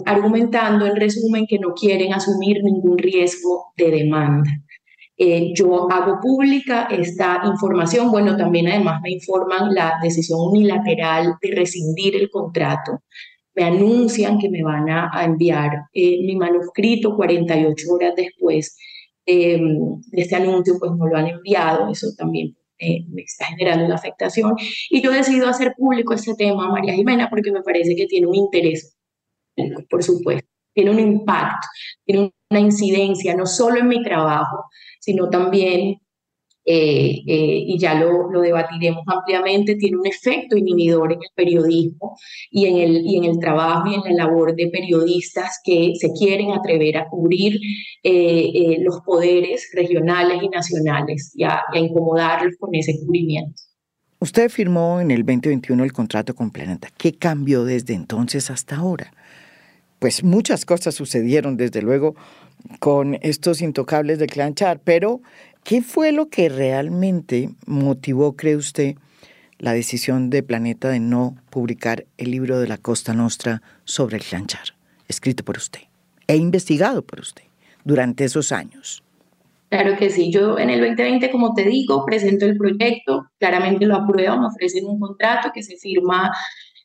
argumentando 0.05 0.85
en 0.85 0.97
resumen 0.97 1.45
que 1.47 1.57
no 1.57 1.73
quieren 1.73 2.13
asumir 2.13 2.61
ningún 2.63 2.97
riesgo 2.97 3.71
de 3.77 3.91
demanda. 3.91 4.51
Eh, 5.19 5.51
yo 5.55 5.91
hago 5.91 6.19
pública 6.21 6.87
esta 6.91 7.41
información, 7.43 8.11
bueno, 8.11 8.37
también 8.37 8.67
además 8.67 9.01
me 9.01 9.11
informan 9.11 9.73
la 9.73 9.97
decisión 10.01 10.39
unilateral 10.39 11.35
de 11.41 11.51
rescindir 11.55 12.15
el 12.15 12.29
contrato. 12.29 13.01
Me 13.55 13.63
anuncian 13.63 14.37
que 14.37 14.49
me 14.49 14.63
van 14.63 14.87
a, 14.89 15.09
enviar 15.25 15.71
eh, 15.93 16.19
mi 16.23 16.35
manuscrito 16.35 17.15
48 17.15 17.87
horas 17.91 18.13
después 18.15 18.77
em, 19.25 19.99
de 20.11 20.21
este 20.21 20.35
anuncio, 20.35 20.75
pues 20.79 20.91
no 20.91 21.07
lo 21.07 21.17
han 21.17 21.27
enviado, 21.27 21.89
eso 21.91 22.07
también 22.15 22.55
eh, 22.77 23.03
me 23.09 23.23
está 23.23 23.45
generando 23.47 23.85
una 23.85 23.95
afectación. 23.95 24.53
Y 24.91 25.01
yo 25.01 25.11
decido 25.11 25.47
hacer 25.47 25.73
público 25.75 26.13
este 26.13 26.35
tema, 26.35 26.69
María 26.69 26.93
Jimena, 26.93 27.27
porque 27.29 27.51
me 27.51 27.63
parece 27.63 27.95
que 27.95 28.05
tiene 28.05 28.27
un 28.27 28.35
interés, 28.35 28.95
por 29.89 30.03
supuesto, 30.03 30.47
tiene 30.73 30.91
un 30.91 30.99
impacto, 30.99 31.67
tiene 32.05 32.31
una 32.51 32.59
incidencia, 32.59 33.35
no 33.35 33.47
solo 33.47 33.79
en 33.79 33.87
mi 33.87 34.03
trabajo, 34.03 34.65
sino 35.07 35.29
también, 35.29 36.01
eh, 36.65 37.21
eh, 37.25 37.63
y 37.65 37.79
ya 37.79 37.93
lo, 37.93 38.29
lo, 38.29 38.41
debatiremos 38.41 39.05
ampliamente, 39.07 39.75
tiene 39.75 39.95
un 39.95 40.05
efecto 40.05 40.57
inhibidor 40.57 41.13
en 41.13 41.19
el 41.19 41.29
periodismo 41.33 42.17
y 42.51 42.65
en 42.65 42.75
el, 42.75 43.05
y 43.05 43.15
en 43.15 43.23
el 43.23 43.39
trabajo 43.39 43.89
y 43.89 43.95
en 43.95 44.01
la 44.03 44.25
labor 44.25 44.53
de 44.53 44.67
periodistas 44.67 45.61
que 45.63 45.93
se 45.97 46.11
quieren 46.11 46.51
atrever 46.51 46.97
a 46.97 47.07
cubrir 47.07 47.57
eh, 48.03 48.79
los 48.81 48.99
poderes 49.05 49.69
regionales 49.73 50.43
y 50.43 50.49
nacionales 50.49 51.31
y 51.35 51.45
a, 51.45 51.61
y 51.71 51.77
a 51.77 51.79
incomodarlos 51.79 52.55
con 52.59 52.75
ese 52.75 52.99
cubrimiento. 52.99 53.61
Usted 54.19 54.49
firmó 54.49 54.99
en 54.99 55.11
el 55.11 55.23
2021 55.23 55.85
el 55.85 55.93
contrato 55.93 56.35
con 56.35 56.51
Planeta. 56.51 56.89
¿Qué 56.97 57.13
cambió 57.13 57.63
desde 57.63 57.93
entonces 57.93 58.49
hasta 58.49 58.75
ahora? 58.75 59.13
Pues 59.99 60.23
muchas 60.23 60.65
cosas 60.65 60.95
sucedieron, 60.95 61.57
desde 61.57 61.81
luego, 61.81 62.15
con 62.79 63.17
estos 63.21 63.61
intocables 63.61 64.19
de 64.19 64.27
Clanchar, 64.27 64.79
pero 64.83 65.21
¿qué 65.63 65.81
fue 65.81 66.11
lo 66.11 66.29
que 66.29 66.49
realmente 66.49 67.49
motivó, 67.65 68.35
cree 68.35 68.55
usted, 68.55 68.95
la 69.57 69.73
decisión 69.73 70.29
de 70.29 70.43
Planeta 70.43 70.89
de 70.89 70.99
no 70.99 71.35
publicar 71.49 72.05
el 72.17 72.31
libro 72.31 72.59
de 72.59 72.67
la 72.67 72.77
Costa 72.77 73.13
Nostra 73.13 73.63
sobre 73.85 74.17
el 74.17 74.23
Clanchar, 74.23 74.75
escrito 75.07 75.43
por 75.43 75.57
usted 75.57 75.81
e 76.27 76.35
investigado 76.35 77.01
por 77.01 77.19
usted 77.19 77.43
durante 77.83 78.25
esos 78.25 78.51
años? 78.51 79.03
Claro 79.69 79.97
que 79.97 80.09
sí, 80.09 80.31
yo 80.31 80.59
en 80.59 80.69
el 80.69 80.79
2020, 80.79 81.31
como 81.31 81.53
te 81.53 81.63
digo, 81.63 82.05
presento 82.05 82.45
el 82.45 82.57
proyecto, 82.57 83.29
claramente 83.39 83.85
lo 83.85 83.95
apruebo, 83.95 84.39
me 84.39 84.47
ofrecen 84.47 84.85
un 84.85 84.99
contrato 84.99 85.51
que 85.53 85.63
se 85.63 85.75
firma 85.75 86.31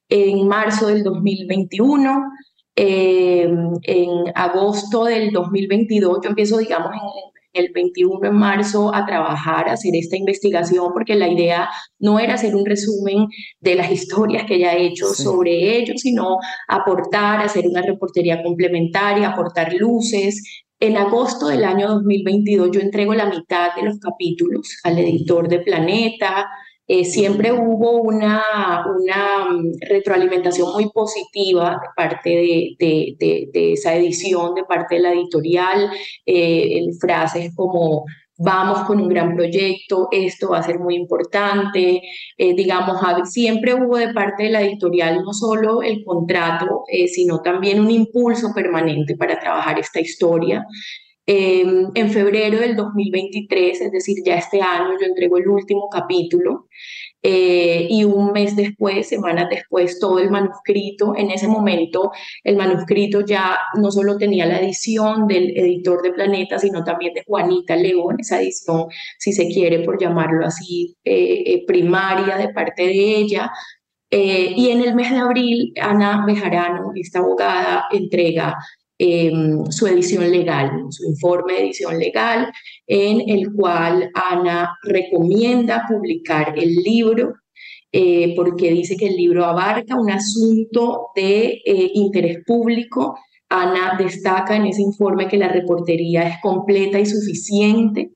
en 0.08 0.48
marzo 0.48 0.88
del 0.88 1.04
2021 1.04 2.32
eh, 2.76 3.48
en 3.82 4.10
agosto 4.34 5.04
del 5.04 5.30
2022, 5.30 6.18
yo 6.22 6.30
empiezo, 6.30 6.58
digamos, 6.58 6.92
en, 6.94 7.32
el 7.54 7.70
21 7.72 8.20
de 8.20 8.30
marzo 8.30 8.94
a 8.94 9.04
trabajar, 9.04 9.68
a 9.68 9.74
hacer 9.74 9.94
esta 9.94 10.16
investigación, 10.16 10.90
porque 10.94 11.14
la 11.14 11.28
idea 11.28 11.68
no 11.98 12.18
era 12.18 12.34
hacer 12.34 12.56
un 12.56 12.64
resumen 12.64 13.26
de 13.60 13.74
las 13.74 13.90
historias 13.90 14.44
que 14.46 14.54
ella 14.54 14.70
ha 14.70 14.76
hecho 14.76 15.08
sobre 15.08 15.76
ellos, 15.76 16.00
sino 16.00 16.38
aportar, 16.68 17.40
hacer 17.40 17.66
una 17.66 17.82
reportería 17.82 18.42
complementaria, 18.42 19.28
aportar 19.28 19.74
luces. 19.74 20.64
En 20.80 20.96
agosto 20.96 21.48
del 21.48 21.64
año 21.64 21.88
2022 21.88 22.70
yo 22.72 22.80
entrego 22.80 23.14
la 23.14 23.26
mitad 23.26 23.74
de 23.76 23.82
los 23.82 23.98
capítulos 23.98 24.78
al 24.82 24.98
editor 24.98 25.46
de 25.46 25.60
Planeta, 25.60 26.48
eh, 26.94 27.06
siempre 27.06 27.50
hubo 27.52 28.02
una, 28.02 28.42
una 28.86 29.46
mm, 29.50 29.78
retroalimentación 29.88 30.70
muy 30.74 30.90
positiva 30.90 31.80
de 31.82 31.88
parte 31.96 32.28
de, 32.28 33.16
de, 33.50 33.72
esa 33.72 33.94
edición, 33.94 34.54
de 34.54 34.64
parte 34.64 34.96
de 34.96 35.00
la 35.00 35.12
editorial, 35.14 35.90
eh, 36.26 36.84
frases 37.00 37.50
como 37.56 38.04
vamos 38.36 38.80
con 38.80 39.00
un 39.00 39.08
gran 39.08 39.34
proyecto, 39.34 40.08
esto 40.10 40.50
va 40.50 40.58
a 40.58 40.62
ser 40.62 40.80
muy 40.80 40.96
importante, 40.96 42.02
eh, 42.36 42.54
digamos, 42.54 42.98
siempre 43.24 43.72
hubo 43.72 43.96
de 43.96 44.12
parte 44.12 44.42
de 44.42 44.50
la 44.50 44.60
editorial 44.60 45.22
no 45.24 45.32
solo 45.32 45.82
el 45.82 46.04
contrato, 46.04 46.84
sino 47.06 47.40
también 47.40 47.80
un 47.80 47.90
impulso 47.90 48.52
permanente 48.54 49.16
para 49.16 49.40
trabajar 49.40 49.78
esta 49.78 50.00
historia. 50.00 50.66
Em, 51.24 51.90
en 51.94 52.10
febrero 52.10 52.58
del 52.58 52.74
2023, 52.74 53.80
es 53.80 53.92
decir, 53.92 54.16
ya 54.24 54.36
este 54.36 54.60
año, 54.60 54.98
yo 55.00 55.06
entrego 55.06 55.38
el 55.38 55.46
último 55.48 55.88
capítulo 55.88 56.66
eh, 57.22 57.86
y 57.88 58.02
un 58.02 58.32
mes 58.32 58.56
después, 58.56 59.08
semanas 59.08 59.48
después, 59.48 60.00
todo 60.00 60.18
el 60.18 60.30
manuscrito. 60.30 61.14
En 61.16 61.30
ese 61.30 61.46
momento, 61.46 62.10
el 62.42 62.56
manuscrito 62.56 63.20
ya 63.24 63.56
no 63.78 63.92
solo 63.92 64.18
tenía 64.18 64.46
la 64.46 64.60
edición 64.60 65.28
del 65.28 65.56
editor 65.56 66.02
de 66.02 66.12
Planeta, 66.12 66.58
sino 66.58 66.82
también 66.82 67.14
de 67.14 67.22
Juanita 67.24 67.76
León, 67.76 68.16
esa 68.18 68.40
edición, 68.42 68.86
si 69.18 69.32
se 69.32 69.46
quiere, 69.48 69.80
por 69.84 70.00
llamarlo 70.00 70.44
así, 70.44 70.96
eh, 71.04 71.44
eh, 71.46 71.64
primaria 71.66 72.36
de 72.36 72.48
parte 72.52 72.82
de 72.82 73.16
ella. 73.16 73.50
y 74.10 74.70
en 74.70 74.82
el 74.82 74.94
mes 74.94 75.10
de 75.10 75.16
abril, 75.18 75.72
Ana 75.80 76.24
Bejarano, 76.26 76.92
esta 76.94 77.20
abogada, 77.20 77.86
entrega 77.92 78.58
Em, 79.04 79.66
su 79.72 79.88
edición 79.88 80.30
legal, 80.30 80.70
su 80.90 81.04
informe 81.08 81.54
de 81.54 81.62
edición 81.62 81.98
legal, 81.98 82.52
en 82.86 83.28
el 83.28 83.52
cual 83.52 84.08
Ana 84.14 84.78
recomienda 84.84 85.86
publicar 85.88 86.54
el 86.56 86.76
libro 86.76 87.34
eh, 87.90 88.32
porque 88.36 88.70
dice 88.70 88.96
que 88.96 89.08
el 89.08 89.16
libro 89.16 89.44
abarca 89.44 90.00
un 90.00 90.08
asunto 90.08 91.08
de 91.16 91.62
eh, 91.66 91.90
interés 91.94 92.44
público. 92.46 93.18
Ana 93.48 93.96
destaca 93.98 94.54
en 94.54 94.66
ese 94.66 94.82
informe 94.82 95.26
que 95.26 95.36
la 95.36 95.48
reportería 95.48 96.28
es 96.28 96.36
completa 96.40 97.00
y 97.00 97.06
suficiente 97.06 98.12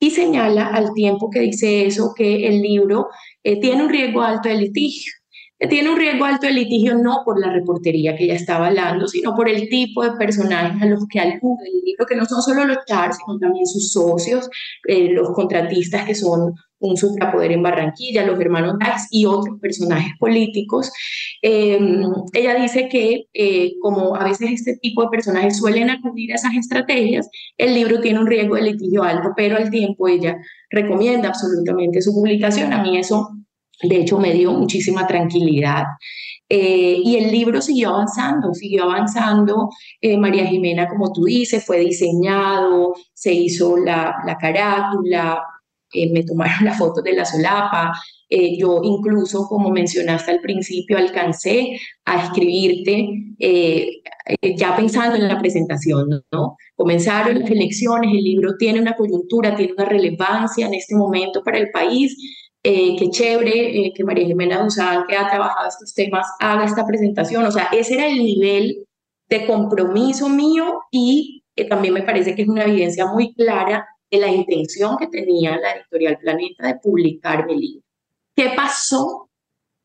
y 0.00 0.10
señala 0.10 0.66
al 0.66 0.94
tiempo 0.94 1.30
que 1.30 1.42
dice 1.42 1.86
eso 1.86 2.12
que 2.12 2.48
el 2.48 2.60
libro 2.60 3.06
eh, 3.44 3.60
tiene 3.60 3.84
un 3.84 3.88
riesgo 3.88 4.20
alto 4.20 4.48
de 4.48 4.56
litigio 4.56 5.12
tiene 5.58 5.90
un 5.90 5.96
riesgo 5.96 6.24
alto 6.24 6.46
de 6.46 6.52
litigio 6.52 6.96
no 6.96 7.22
por 7.24 7.38
la 7.38 7.52
reportería 7.52 8.16
que 8.16 8.24
ella 8.24 8.34
estaba 8.34 8.66
hablando, 8.66 9.06
sino 9.06 9.34
por 9.34 9.48
el 9.48 9.68
tipo 9.68 10.02
de 10.02 10.12
personajes 10.12 10.82
a 10.82 10.86
los 10.86 11.06
que 11.08 11.20
alude 11.20 11.64
el 11.66 11.84
libro, 11.84 12.06
que 12.06 12.16
no 12.16 12.26
son 12.26 12.42
solo 12.42 12.64
los 12.64 12.78
chars, 12.86 13.18
sino 13.24 13.38
también 13.38 13.66
sus 13.66 13.92
socios, 13.92 14.48
eh, 14.88 15.10
los 15.10 15.30
contratistas 15.30 16.04
que 16.04 16.14
son 16.14 16.54
un 16.80 16.96
suprapoder 16.96 17.52
en 17.52 17.62
Barranquilla, 17.62 18.26
los 18.26 18.38
hermanos 18.38 18.76
Dax 18.78 19.08
y 19.10 19.24
otros 19.24 19.58
personajes 19.60 20.12
políticos. 20.18 20.92
Em, 21.40 22.02
ella 22.32 22.54
dice 22.56 22.88
que 22.88 23.24
eh, 23.32 23.72
como 23.80 24.16
a 24.16 24.24
veces 24.24 24.50
este 24.52 24.76
tipo 24.76 25.02
de 25.02 25.08
personajes 25.08 25.56
suelen 25.58 25.88
acudir 25.88 26.32
a 26.32 26.34
esas 26.34 26.54
estrategias, 26.54 27.28
el 27.56 27.74
libro 27.74 28.00
tiene 28.00 28.18
un 28.18 28.26
riesgo 28.26 28.56
de 28.56 28.62
litigio 28.62 29.02
alto, 29.02 29.30
pero 29.36 29.56
al 29.56 29.70
tiempo 29.70 30.08
ella 30.08 30.36
recomienda 30.68 31.28
absolutamente 31.28 32.02
su 32.02 32.12
publicación. 32.12 32.72
A 32.72 32.82
mí 32.82 32.98
eso 32.98 33.30
de 33.82 33.96
hecho, 33.96 34.18
me 34.18 34.32
dio 34.32 34.52
muchísima 34.52 35.06
tranquilidad. 35.06 35.84
Eh, 36.48 37.00
y 37.02 37.16
el 37.16 37.32
libro 37.32 37.60
siguió 37.60 37.90
avanzando, 37.90 38.52
siguió 38.54 38.84
avanzando. 38.84 39.70
Eh, 40.00 40.16
María 40.16 40.46
Jimena, 40.46 40.88
como 40.88 41.12
tú 41.12 41.24
dices, 41.24 41.64
fue 41.64 41.80
diseñado, 41.80 42.94
se 43.12 43.32
hizo 43.32 43.76
la, 43.76 44.16
la 44.26 44.36
carátula, 44.36 45.42
eh, 45.92 46.10
me 46.12 46.22
tomaron 46.24 46.64
la 46.64 46.74
foto 46.74 47.02
de 47.02 47.14
la 47.14 47.24
solapa. 47.24 47.92
yo 48.58 48.80
incluso, 48.82 49.46
como 49.48 49.70
mencionaste 49.70 50.32
al 50.32 50.40
principio, 50.40 50.98
alcancé 50.98 51.78
a 52.04 52.24
escribirte 52.24 53.08
ya 54.56 54.76
pensando 54.76 55.16
en 55.16 55.28
la 55.28 55.38
presentación, 55.38 56.24
¿no? 56.32 56.56
Comenzaron 56.74 57.38
las 57.40 57.50
elecciones, 57.50 58.10
el 58.12 58.24
libro 58.24 58.56
tiene 58.58 58.80
una 58.80 58.96
coyuntura, 58.96 59.54
tiene 59.54 59.74
una 59.74 59.84
relevancia 59.84 60.66
en 60.66 60.74
este 60.74 60.96
momento 60.96 61.42
para 61.44 61.58
el 61.58 61.70
país 61.70 62.16
eh, 62.64 62.96
qué 62.98 63.10
chévere 63.10 63.86
eh, 63.86 63.92
que 63.94 64.04
María 64.04 64.26
Jimena 64.26 64.62
Duzán, 64.62 65.04
que 65.06 65.14
ha 65.16 65.28
trabajado 65.28 65.68
estos 65.68 65.92
temas, 65.92 66.26
haga 66.40 66.64
esta 66.64 66.86
presentación. 66.86 67.44
O 67.44 67.52
sea, 67.52 67.68
ese 67.72 67.94
era 67.94 68.06
el 68.06 68.24
nivel 68.24 68.86
de 69.28 69.46
compromiso 69.46 70.30
mío 70.30 70.80
y 70.90 71.44
eh, 71.56 71.68
también 71.68 71.92
me 71.92 72.02
parece 72.02 72.34
que 72.34 72.42
es 72.42 72.48
una 72.48 72.64
evidencia 72.64 73.06
muy 73.06 73.34
clara 73.34 73.86
de 74.10 74.18
la 74.18 74.28
intención 74.28 74.96
que 74.96 75.08
tenía 75.08 75.58
la 75.58 75.72
editorial 75.74 76.18
Planeta 76.18 76.66
de 76.66 76.76
publicar 76.76 77.46
mi 77.46 77.60
libro. 77.60 77.82
¿Qué 78.34 78.52
pasó 78.56 79.23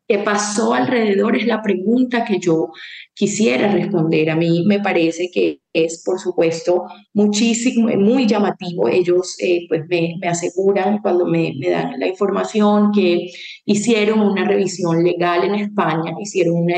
¿Qué 0.09 0.17
pasó 0.17 0.73
alrededor? 0.73 1.35
Es 1.37 1.45
la 1.45 1.61
pregunta 1.61 2.25
que 2.25 2.39
yo 2.39 2.71
quisiera 3.13 3.71
responder. 3.71 4.31
A 4.31 4.35
mí 4.35 4.63
me 4.65 4.79
parece 4.79 5.29
que 5.31 5.59
es, 5.71 6.01
por 6.03 6.19
supuesto, 6.19 6.85
muchísimo, 7.13 7.89
muy 7.89 8.25
llamativo. 8.25 8.87
Ellos 8.87 9.35
eh, 9.39 9.67
pues 9.69 9.83
me, 9.87 10.15
aseguran 10.27 10.97
cuando 11.03 11.27
me, 11.27 11.53
me, 11.59 11.69
dan 11.69 11.99
la 11.99 12.07
información 12.07 12.91
que 12.91 13.27
hicieron 13.65 14.21
una 14.21 14.45
revisión 14.45 15.03
legal 15.03 15.43
en 15.43 15.53
España, 15.53 16.11
hicieron 16.19 16.55
una, 16.55 16.77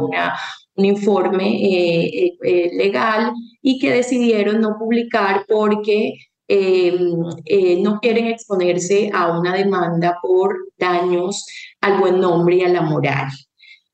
una, 0.00 0.38
un 0.76 0.84
informe 0.84 1.48
eh, 1.60 2.36
eh, 2.44 2.70
legal 2.74 3.32
y 3.60 3.80
que 3.80 3.90
decidieron 3.90 4.60
no 4.60 4.76
publicar 4.78 5.44
porque 5.48 6.12
no 6.48 8.00
quieren 8.00 8.26
exponerse 8.28 9.10
a 9.12 9.38
una 9.38 9.54
demanda 9.54 10.18
por 10.22 10.56
daños 10.78 11.46
al 11.80 12.00
buen 12.00 12.20
nombre 12.20 12.56
y 12.56 12.62
a 12.62 12.68
la 12.68 12.82
moral. 12.82 13.28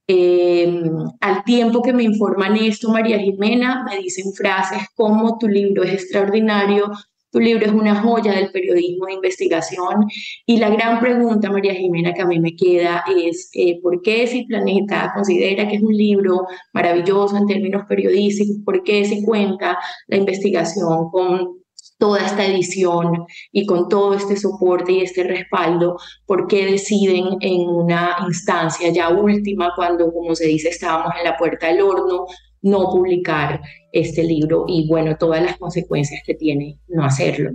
Eh, 0.07 0.83
al 1.21 1.45
tiempo 1.45 1.81
que 1.81 1.95
me 1.95 2.03
informan 2.03 2.57
esto, 2.57 2.91
María 2.91 3.19
Jimena, 3.19 3.85
me 3.89 3.97
dicen 3.99 4.33
frases 4.35 4.87
como 4.95 5.39
tu 5.39 5.49
libro 5.49 5.83
es 5.83 5.95
extraordinario, 5.95 6.91
tu 7.31 7.41
libro 7.41 7.65
es 7.65 7.73
una 7.73 8.01
joya 8.01 8.33
del 8.35 8.51
periodismo 8.53 9.07
de 9.07 9.15
investigación. 9.15 10.07
Y 10.47 10.59
la 10.59 10.71
gran 10.71 11.01
pregunta, 11.01 11.51
María 11.51 11.75
Jimena, 11.75 12.13
que 12.13 12.23
a 12.23 12.27
mí 12.27 12.39
me 12.39 12.55
queda 12.55 13.03
es, 13.09 13.51
eh, 13.55 13.81
¿por 13.83 14.03
qué 14.03 14.27
si 14.27 14.45
Planeta 14.45 15.11
considera 15.15 15.67
que 15.69 15.77
es 15.77 15.83
un 15.83 15.97
libro 15.97 16.47
maravilloso 16.73 17.37
en 17.37 17.47
términos 17.47 17.87
periodísticos? 17.89 18.59
¿Por 18.65 18.85
qué 18.85 19.05
se 19.05 19.25
cuenta 19.25 19.79
la 20.07 20.17
investigación 20.17 21.11
con 21.11 21.64
toda 22.05 22.21
esta 22.27 22.45
edición 22.45 23.25
y 23.51 23.65
con 23.65 23.89
todo 23.89 24.13
este 24.13 24.37
soporte 24.37 24.93
y 24.93 25.01
este 25.01 25.23
respaldo, 25.25 25.97
¿por 26.27 26.47
qué 26.49 26.67
deciden 26.67 27.39
en 27.41 27.61
una 27.67 28.15
instancia 28.27 28.93
ya 28.93 29.09
última, 29.09 29.73
cuando, 29.75 30.13
como 30.13 30.35
se 30.35 30.49
dice, 30.49 30.69
estábamos 30.69 31.15
en 31.19 31.25
la 31.25 31.39
puerta 31.39 31.69
del 31.69 31.81
horno, 31.81 32.27
no 32.61 32.91
publicar 32.91 33.63
este 33.91 34.23
libro 34.23 34.67
y, 34.69 34.87
bueno, 34.87 35.17
todas 35.17 35.43
las 35.43 35.57
consecuencias 35.57 36.21
que 36.27 36.35
tiene 36.35 36.79
no 36.89 37.07
hacerlo? 37.07 37.53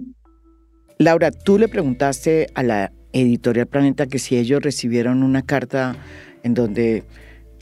Laura, 0.98 1.30
tú 1.30 1.60
le 1.60 1.68
preguntaste 1.68 2.48
a 2.56 2.64
la 2.64 2.92
editorial 3.14 3.68
Planeta 3.68 4.08
que 4.08 4.18
si 4.18 4.36
ellos 4.36 4.64
recibieron 4.64 5.22
una 5.22 5.44
carta 5.44 5.96
en 6.42 6.56
donde 6.56 7.04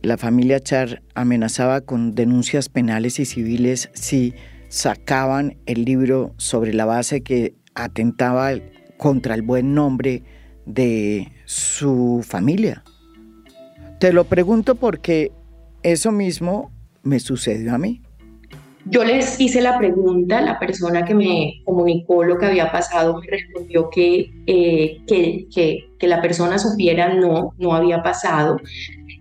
la 0.04 0.16
familia 0.16 0.62
Char 0.62 1.02
amenazaba 1.16 1.82
con 1.82 2.16
denuncias 2.16 2.70
penales 2.70 3.20
y 3.20 3.26
civiles 3.26 3.90
si 3.92 4.34
sacaban 4.70 5.58
el 5.66 5.86
libro 5.86 6.34
sobre 6.38 6.74
la 6.74 6.86
base 6.86 7.22
que 7.22 7.56
atentaba 7.76 8.52
contra 8.98 9.36
el 9.36 9.42
buen 9.42 9.74
nombre 9.74 10.24
de 10.66 11.32
su 11.46 12.24
familia. 12.28 12.84
Te 14.00 14.14
lo 14.14 14.26
pregunto 14.26 14.76
porque 14.76 15.32
eso 15.84 16.12
mismo 16.12 16.72
me 17.04 17.20
sucedió 17.20 17.74
a 17.74 17.78
mí. 17.78 18.02
Yo 18.90 19.04
les 19.04 19.40
hice 19.40 19.62
la 19.62 19.78
pregunta, 19.78 20.40
la 20.40 20.60
persona 20.60 21.04
que 21.04 21.14
me 21.14 21.62
comunicó 21.66 22.24
lo 22.24 22.38
que 22.38 22.46
había 22.46 22.72
pasado 22.72 23.20
me 23.20 23.28
respondió 23.28 23.90
que, 23.90 24.32
eh, 24.46 25.02
que, 25.06 25.48
que, 25.54 26.08
la 26.08 26.22
persona 26.22 26.58
supiera 26.58 27.14
no, 27.14 27.54
no 27.58 27.74
había 27.74 28.02
pasado, 28.02 28.62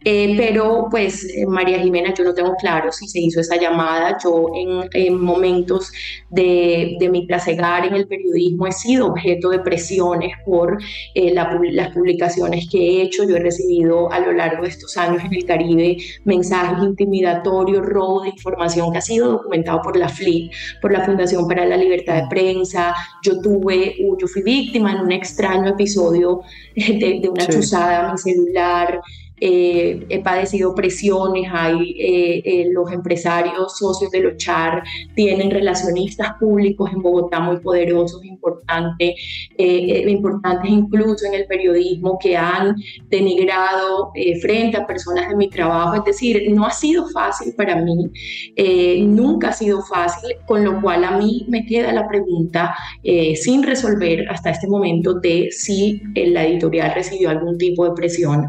eh, 0.08 0.34
pero 0.36 0.86
pues 0.88 1.24
eh, 1.34 1.44
María 1.48 1.80
Jimena, 1.80 2.14
yo 2.14 2.22
no 2.22 2.32
tengo 2.32 2.54
claro 2.54 2.92
si 2.92 3.08
se 3.08 3.18
hizo 3.18 3.40
esa 3.40 3.56
llamada. 3.56 4.16
Yo 4.22 4.46
en, 4.92 5.20
momentos 5.20 5.90
de, 6.30 6.96
de, 7.00 7.08
mi 7.08 7.26
trasegar 7.26 7.84
en 7.84 7.94
el 7.94 8.06
periodismo 8.06 8.68
he 8.68 8.72
sido 8.72 9.08
objeto 9.08 9.50
de 9.50 9.58
presiones 9.58 10.30
por 10.44 10.78
eh, 11.16 11.34
las 11.34 11.92
publicaciones 11.92 12.68
que 12.70 12.78
he 12.78 13.02
hecho. 13.02 13.24
Yo 13.24 13.34
he 13.34 13.40
recibido 13.40 14.12
a 14.12 14.20
lo 14.20 14.30
largo 14.30 14.62
de 14.62 14.68
estos 14.68 14.96
años 14.96 15.24
en 15.24 15.34
el 15.34 15.44
Caribe 15.44 15.96
mensajes 16.24 16.84
intimidatorios, 16.84 17.84
robo 17.84 18.22
de 18.22 18.28
información 18.28 18.92
que 18.92 18.98
ha 18.98 19.00
sido 19.02 19.32
documentado 19.32 19.82
por 19.82 19.96
la 19.96 20.08
FLIC, 20.08 20.52
por 20.80 20.92
la 20.92 21.04
Fundación 21.04 21.48
para 21.48 21.66
la 21.66 21.76
Libertad 21.76 22.22
de 22.22 22.28
Prensa. 22.28 22.94
Yo 23.24 23.40
tuve, 23.40 23.96
yo 24.20 24.28
fui 24.28 24.42
víctima 24.42 24.92
en 24.92 25.00
un 25.00 25.10
extraño 25.10 25.70
episodio 25.70 26.42
de, 26.76 27.18
de 27.20 27.28
una 27.28 27.48
chuzada 27.48 28.08
a 28.08 28.12
mi 28.12 28.18
celular. 28.18 29.00
Eh, 29.38 30.06
he 30.08 30.22
padecido 30.22 30.74
presiones, 30.74 31.48
hay 31.52 31.90
eh, 31.98 32.42
eh, 32.44 32.68
los 32.72 32.90
empresarios 32.90 33.76
socios 33.76 34.10
de 34.10 34.20
los 34.20 34.36
CHAR 34.38 34.82
tienen 35.14 35.50
relacionistas 35.50 36.34
públicos 36.40 36.90
en 36.92 37.02
Bogotá 37.02 37.40
muy 37.40 37.58
poderosos, 37.58 38.24
importantes, 38.24 39.14
importantes 39.58 40.70
incluso 40.70 41.26
en 41.26 41.34
el 41.34 41.46
periodismo 41.46 42.18
que 42.18 42.36
han 42.36 42.76
denigrado 43.08 44.12
frente 44.40 44.76
a 44.76 44.86
personas 44.86 45.28
de 45.28 45.36
mi 45.36 45.48
trabajo. 45.48 45.96
Es 45.96 46.04
decir, 46.04 46.50
no 46.52 46.66
ha 46.66 46.70
sido 46.70 47.08
fácil 47.08 47.54
para 47.56 47.76
mí, 47.76 48.10
nunca 49.06 49.48
ha 49.48 49.52
sido 49.52 49.82
fácil, 49.82 50.36
con 50.46 50.64
lo 50.64 50.80
cual 50.80 51.04
a 51.04 51.18
mí 51.18 51.44
me 51.48 51.66
queda 51.66 51.92
la 51.92 52.08
pregunta 52.08 52.74
sin 53.34 53.62
resolver 53.62 54.28
hasta 54.30 54.50
este 54.50 54.66
momento 54.66 55.14
de 55.14 55.48
si 55.50 56.02
la 56.14 56.46
editorial 56.46 56.92
recibió 56.94 57.30
algún 57.30 57.58
tipo 57.58 57.84
de 57.84 57.92
presión 57.92 58.46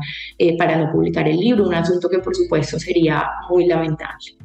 para 0.57 0.76
no 0.77 0.91
publicar 0.91 1.27
el 1.27 1.37
libro, 1.37 1.67
un 1.67 1.73
asunto 1.73 2.09
que 2.09 2.19
por 2.19 2.35
supuesto 2.35 2.79
sería 2.79 3.25
muy 3.49 3.65
lamentable. 3.67 4.37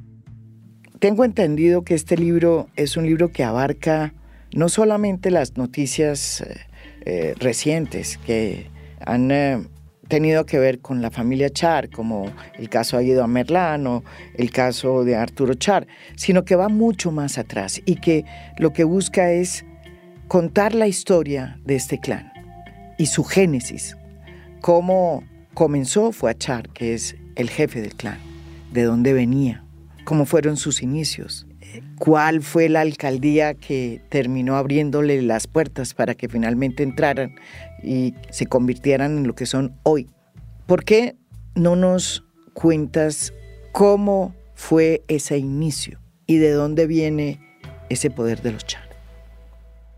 Tengo 0.99 1.25
entendido 1.25 1.83
que 1.83 1.95
este 1.95 2.17
libro 2.17 2.69
es 2.77 2.97
un 2.97 3.07
libro 3.07 3.33
que 3.33 3.43
abarca 3.43 4.15
no 4.55 4.69
solamente 4.69 5.31
las 5.31 5.57
noticias 5.57 6.43
eh, 6.43 6.57
eh, 7.05 7.35
recientes 7.39 8.19
que 8.19 8.71
han 9.01 9.31
eh, 9.31 9.67
tenido 10.09 10.47
que 10.47 10.59
ver 10.59 10.81
con 10.81 11.03
la 11.03 11.11
familia 11.11 11.51
Char, 11.51 11.91
como 11.91 12.31
el 12.59 12.69
caso 12.69 12.97
de 12.97 13.05
Aguido 13.05 13.27
Merlán 13.27 13.87
o 13.87 14.05
el 14.35 14.51
caso 14.51 15.05
de 15.05 15.17
Arturo 15.17 15.55
Char, 15.55 15.87
sino 16.17 16.45
que 16.45 16.55
va 16.55 16.69
mucho 16.69 17.11
más 17.11 17.39
atrás 17.39 17.81
y 17.85 17.97
que 17.97 18.25
lo 18.59 18.73
que 18.73 18.85
busca 18.85 19.33
es 19.33 19.65
contar 20.29 20.75
la 20.75 20.87
historia 20.87 21.59
de 21.65 21.77
este 21.77 21.99
clan 21.99 22.33
y 22.99 23.07
su 23.07 23.25
génesis, 23.25 23.97
cómo 24.61 25.25
comenzó 25.55 26.13
fue 26.13 26.31
a 26.31 26.35
Char, 26.35 26.69
que 26.71 26.95
es 26.95 27.17
el 27.37 27.51
jefe 27.51 27.81
del 27.81 27.95
clan, 27.95 28.19
de 28.73 28.85
dónde 28.85 29.13
venía, 29.13 29.65
cómo 30.05 30.27
fueron 30.27 30.57
sus 30.57 30.83
inicios, 30.83 31.47
cuál 31.99 32.43
fue 32.43 32.69
la 32.69 32.81
alcaldía 32.81 33.55
que 33.55 34.03
terminó 34.09 34.57
abriéndole 34.57 35.23
las 35.23 35.47
puertas 35.47 35.95
para 35.95 36.15
que 36.15 36.29
finalmente 36.29 36.83
entraran 36.83 37.35
y 37.83 38.15
se 38.31 38.47
convirtieran 38.47 39.19
en 39.19 39.27
lo 39.27 39.35
que 39.35 39.47
son 39.47 39.79
hoy. 39.83 40.09
¿Por 40.67 40.85
qué 40.85 41.17
no 41.55 41.77
nos 41.77 42.25
cuentas 42.55 43.33
cómo 43.73 44.35
fue 44.55 45.03
ese 45.09 45.39
inicio 45.39 46.01
y 46.27 46.39
de 46.39 46.51
dónde 46.51 46.87
viene 46.87 47.41
ese 47.89 48.11
poder 48.11 48.43
de 48.43 48.53
los 48.53 48.67
Char? 48.67 48.92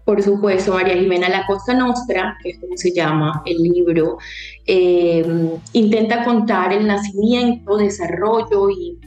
Por 0.05 0.23
supuesto, 0.23 0.75
María 0.75 0.97
Jimena, 0.97 1.31
La 1.31 1.47
Costa 1.47 1.73
Nostra, 1.73 2.37
que 2.43 2.51
es 2.51 2.59
como 2.59 2.77
se 2.77 2.93
llama 2.93 3.43
el 3.47 3.57
libro, 3.57 4.19
eh, 4.67 5.25
intenta 5.73 6.25
contar 6.25 6.75
el 6.75 6.87
nacimiento, 6.87 7.79
desarrollo 7.79 8.69
y, 8.71 8.99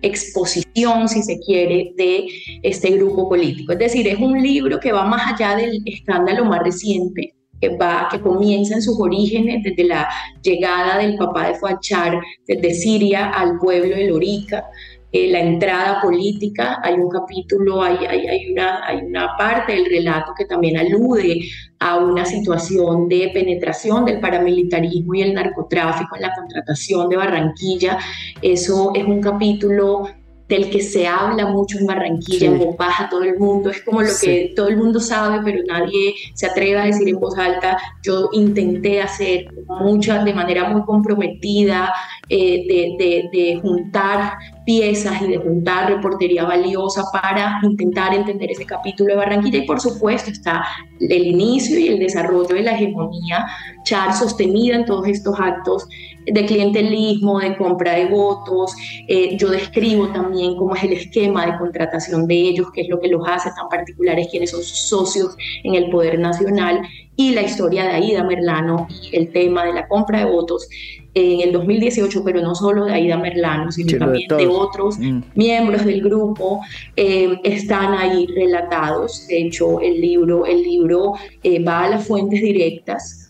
exposición, 0.00 1.08
si 1.08 1.22
se 1.22 1.38
quiere, 1.38 1.92
de 1.96 2.26
este 2.62 2.90
grupo 2.90 3.28
político. 3.28 3.72
Es 3.72 3.78
decir, 3.78 4.08
es 4.08 4.18
un 4.18 4.42
libro 4.42 4.80
que 4.80 4.90
va 4.90 5.04
más 5.04 5.34
allá 5.34 5.54
del 5.54 5.80
escándalo 5.84 6.46
más 6.46 6.64
reciente, 6.64 7.34
que, 7.60 7.76
va, 7.76 8.08
que 8.10 8.20
comienza 8.20 8.74
en 8.74 8.82
sus 8.82 8.98
orígenes 8.98 9.62
desde 9.62 9.84
la 9.84 10.08
llegada 10.42 10.98
del 10.98 11.16
papá 11.16 11.48
de 11.48 11.54
Fuachar 11.54 12.20
desde 12.48 12.74
Siria 12.74 13.30
al 13.30 13.58
pueblo 13.58 13.94
de 13.94 14.08
Lorica, 14.08 14.64
eh, 15.12 15.30
la 15.30 15.40
entrada 15.40 16.00
política, 16.00 16.80
hay 16.82 16.94
un 16.94 17.10
capítulo, 17.10 17.82
hay, 17.82 17.98
hay, 18.06 18.26
hay, 18.26 18.52
una, 18.52 18.86
hay 18.86 18.98
una 18.98 19.36
parte 19.36 19.72
del 19.72 19.84
relato 19.84 20.32
que 20.36 20.46
también 20.46 20.78
alude 20.78 21.42
a 21.80 21.98
una 21.98 22.24
situación 22.24 23.08
de 23.08 23.30
penetración 23.34 24.06
del 24.06 24.20
paramilitarismo 24.20 25.14
y 25.14 25.22
el 25.22 25.34
narcotráfico 25.34 26.16
en 26.16 26.22
la 26.22 26.34
contratación 26.34 27.10
de 27.10 27.16
Barranquilla. 27.16 27.98
Eso 28.40 28.92
es 28.94 29.04
un 29.04 29.20
capítulo 29.20 30.08
del 30.52 30.68
que 30.68 30.80
se 30.80 31.06
habla 31.06 31.46
mucho 31.46 31.78
en 31.78 31.86
Barranquilla, 31.86 32.48
en 32.48 32.58
voz 32.58 32.76
baja, 32.76 33.08
todo 33.08 33.22
el 33.22 33.38
mundo, 33.38 33.70
es 33.70 33.80
como 33.82 34.02
lo 34.02 34.10
que 34.20 34.52
todo 34.54 34.68
el 34.68 34.76
mundo 34.76 35.00
sabe, 35.00 35.40
pero 35.44 35.62
nadie 35.66 36.14
se 36.34 36.46
atreve 36.46 36.78
a 36.78 36.84
decir 36.84 37.08
en 37.08 37.18
voz 37.18 37.38
alta. 37.38 37.78
Yo 38.02 38.28
intenté 38.32 39.00
hacer 39.00 39.46
muchas 39.66 40.24
de 40.24 40.34
manera 40.34 40.68
muy 40.68 40.82
comprometida, 40.82 41.92
eh, 42.28 42.66
de, 42.98 43.28
de, 43.32 43.60
juntar 43.60 44.34
piezas 44.64 45.20
y 45.22 45.28
de 45.28 45.38
juntar 45.38 45.90
reportería 45.90 46.44
valiosa 46.44 47.04
para 47.12 47.60
intentar 47.62 48.14
entender 48.14 48.50
ese 48.50 48.64
capítulo 48.64 49.10
de 49.10 49.16
Barranquilla 49.16 49.58
y 49.58 49.66
por 49.66 49.80
supuesto 49.80 50.30
está 50.30 50.64
el 51.00 51.26
inicio 51.26 51.78
y 51.78 51.88
el 51.88 51.98
desarrollo 51.98 52.54
de 52.54 52.62
la 52.62 52.72
hegemonía 52.72 53.46
Char 53.84 54.14
sostenida 54.14 54.76
en 54.76 54.84
todos 54.84 55.08
estos 55.08 55.38
actos 55.40 55.88
de 56.24 56.46
clientelismo, 56.46 57.40
de 57.40 57.56
compra 57.56 57.94
de 57.94 58.06
votos. 58.06 58.72
Eh, 59.08 59.36
yo 59.36 59.50
describo 59.50 60.08
también 60.08 60.56
cómo 60.56 60.76
es 60.76 60.84
el 60.84 60.92
esquema 60.92 61.46
de 61.46 61.58
contratación 61.58 62.28
de 62.28 62.34
ellos, 62.34 62.68
qué 62.72 62.82
es 62.82 62.88
lo 62.88 63.00
que 63.00 63.08
los 63.08 63.26
hace 63.26 63.50
tan 63.56 63.68
particulares, 63.68 64.28
quiénes 64.30 64.52
son 64.52 64.62
sus 64.62 64.78
socios 64.78 65.36
en 65.64 65.74
el 65.74 65.90
poder 65.90 66.18
nacional 66.18 66.82
y 67.16 67.32
la 67.32 67.42
historia 67.42 67.84
de 67.84 67.90
Aida 67.90 68.24
Merlano 68.24 68.86
y 68.88 69.16
el 69.16 69.32
tema 69.32 69.64
de 69.64 69.74
la 69.74 69.88
compra 69.88 70.20
de 70.20 70.26
votos 70.26 70.68
en 71.14 71.40
el 71.40 71.52
2018, 71.52 72.22
pero 72.24 72.40
no 72.40 72.54
solo 72.54 72.86
de 72.86 72.94
Aida 72.94 73.18
Merlano, 73.18 73.70
sino 73.70 73.98
también 73.98 74.28
de, 74.28 74.46
otros 74.46 74.98
mm. 74.98 75.20
miembros 75.34 75.84
del 75.84 76.02
grupo, 76.02 76.60
eh, 76.96 77.38
están 77.44 77.94
ahí 77.94 78.26
relatados. 78.34 79.26
De 79.28 79.42
hecho, 79.42 79.80
el 79.80 80.00
libro, 80.00 80.46
el 80.46 80.62
libro 80.62 81.14
eh, 81.42 81.62
va 81.62 81.84
a 81.84 81.90
las 81.90 82.06
fuentes 82.06 82.40
directas 82.40 83.21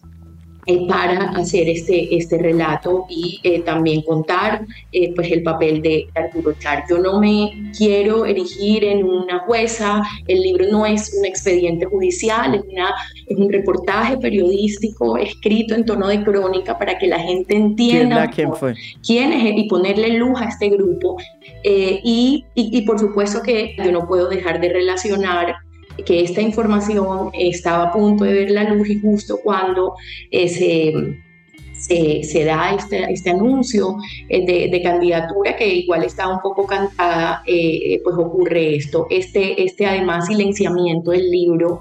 eh, 0.64 0.87
para 0.87 1.31
hacer 1.31 1.68
este, 1.68 2.16
este 2.16 2.38
relato 2.38 3.07
y 3.09 3.40
eh, 3.42 3.62
también 3.62 4.01
contar 4.03 4.64
eh, 4.92 5.12
pues 5.12 5.33
el 5.33 5.42
papel 5.42 5.83
de 5.83 6.07
Arturo 6.14 6.53
Char. 6.53 6.85
Yo 6.88 6.98
no 6.98 7.18
me 7.18 7.72
quiero 7.77 8.25
erigir 8.27 8.85
en 8.85 9.03
una 9.03 9.40
jueza, 9.40 10.01
el 10.29 10.40
libro 10.40 10.66
no 10.70 10.87
es 10.87 11.16
un 11.18 11.25
expediente 11.25 11.87
judicial, 11.87 12.55
es, 12.55 12.62
una, 12.70 12.94
es 13.27 13.37
un 13.37 13.51
reportaje 13.51 14.18
periodístico 14.18 15.16
escrito 15.16 15.75
en 15.75 15.85
tono 15.85 16.07
de 16.07 16.22
crónica 16.22 16.79
para 16.79 16.96
que 16.96 17.09
la 17.09 17.18
gente 17.18 17.57
entienda 17.57 18.29
quién, 18.29 18.55
fue? 18.55 18.75
quién 19.05 19.33
es 19.33 19.55
y 19.57 19.68
ponerle 19.68 20.16
luz 20.16 20.40
a 20.40 20.44
este 20.44 20.68
grupo. 20.68 21.16
y, 21.64 22.44
y, 22.55 22.79
y 22.79 22.83
por 22.83 23.01
supuesto 23.01 23.42
que 23.42 23.75
yo 23.85 23.90
no 23.90 24.07
puedo 24.07 24.29
dejar 24.29 24.61
de 24.61 24.68
relacionar 24.68 25.57
que 26.05 26.22
esta 26.22 26.40
información 26.40 27.31
estaba 27.35 27.85
a 27.85 27.92
punto 27.92 28.24
de 28.24 28.33
ver 28.33 28.50
la 28.50 28.64
luz 28.64 28.88
y 28.88 29.00
justo 29.00 29.38
cuando 29.42 29.94
eh, 30.31 30.48
se, 30.48 32.22
se, 32.22 32.44
da 32.44 32.74
este, 32.74 33.12
este 33.12 33.31
anuncio 33.31 33.96
eh, 34.28 34.70
de, 34.70 34.83
candidatura 34.83 35.57
que 35.57 35.66
igual 35.66 36.05
estaba 36.05 36.35
un 36.35 36.40
poco 36.40 36.66
cantada, 36.66 37.42
eh, 37.46 38.00
pues 38.02 38.16
ocurre 38.16 38.76
esto. 38.76 39.07
Este, 39.11 39.62
este 39.62 39.87
además 39.87 40.26
silenciamiento 40.26 41.11
del 41.11 41.31
libro, 41.31 41.81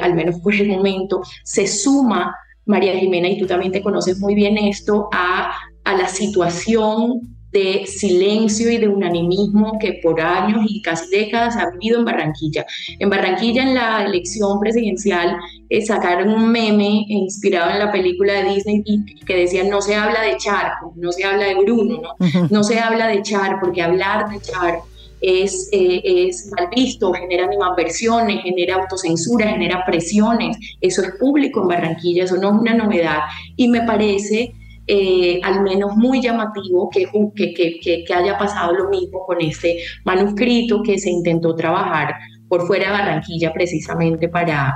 al 0.00 0.14
menos 0.14 0.40
por 0.40 0.54
el 0.54 0.68
momento, 0.68 1.22
se 1.44 1.66
suma, 1.66 2.34
María 2.66 2.96
Jimena, 2.98 3.28
y 3.28 3.38
tú 3.38 3.46
también 3.46 3.72
te 3.72 3.82
conoces 3.82 4.18
muy 4.20 4.34
bien 4.34 4.56
esto, 4.58 5.08
a, 5.12 5.52
a 5.84 5.96
la 5.96 6.08
situación 6.08 7.34
de 7.54 7.86
silencio 7.86 8.68
y 8.68 8.78
de 8.78 8.88
unanimismo 8.88 9.78
que 9.78 10.00
por 10.02 10.20
años 10.20 10.66
y 10.68 10.82
casi 10.82 11.08
décadas 11.08 11.56
ha 11.56 11.70
vivido 11.70 12.00
en 12.00 12.04
Barranquilla. 12.04 12.66
En 12.98 13.08
Barranquilla, 13.08 13.62
en 13.62 13.74
la 13.74 14.04
elección 14.04 14.58
presidencial, 14.58 15.36
eh, 15.70 15.86
sacaron 15.86 16.34
un 16.34 16.50
meme 16.50 17.04
inspirado 17.08 17.70
en 17.70 17.78
la 17.78 17.92
película 17.92 18.32
de 18.32 18.54
Disney 18.54 18.82
que 19.24 19.36
decía 19.36 19.62
no 19.62 19.80
se 19.80 19.94
habla 19.94 20.20
de 20.22 20.36
Char, 20.36 20.72
no 20.96 21.12
se 21.12 21.24
habla 21.24 21.46
de 21.46 21.54
Bruno, 21.54 22.00
¿no? 22.02 22.48
no 22.50 22.64
se 22.64 22.80
habla 22.80 23.06
de 23.06 23.22
Char, 23.22 23.60
porque 23.60 23.82
hablar 23.82 24.28
de 24.30 24.40
Char 24.40 24.80
es, 25.20 25.68
eh, 25.70 26.00
es 26.04 26.50
mal 26.56 26.68
visto, 26.74 27.12
genera 27.12 27.44
animadversiones, 27.44 28.42
genera 28.42 28.82
autocensura, 28.82 29.48
genera 29.48 29.84
presiones. 29.86 30.56
Eso 30.80 31.02
es 31.02 31.12
público 31.20 31.62
en 31.62 31.68
Barranquilla, 31.68 32.24
eso 32.24 32.36
no 32.36 32.48
es 32.48 32.60
una 32.60 32.74
novedad. 32.74 33.20
Y 33.56 33.68
me 33.68 33.82
parece 33.82 34.52
eh, 34.86 35.40
al 35.42 35.62
menos 35.62 35.96
muy 35.96 36.20
llamativo 36.20 36.90
que, 36.90 37.06
que, 37.34 37.54
que, 37.54 38.04
que, 38.04 38.14
haya 38.14 38.36
pasado 38.36 38.74
lo 38.74 38.90
mismo 38.90 39.24
con 39.24 39.40
este 39.40 39.78
manuscrito 40.04 40.82
que 40.82 40.98
se 40.98 41.10
intentó 41.10 41.54
trabajar 41.54 42.14
por 42.48 42.66
fuera 42.66 42.86
de 42.86 42.92
Barranquilla 42.92 43.52
precisamente 43.52 44.28
para, 44.28 44.74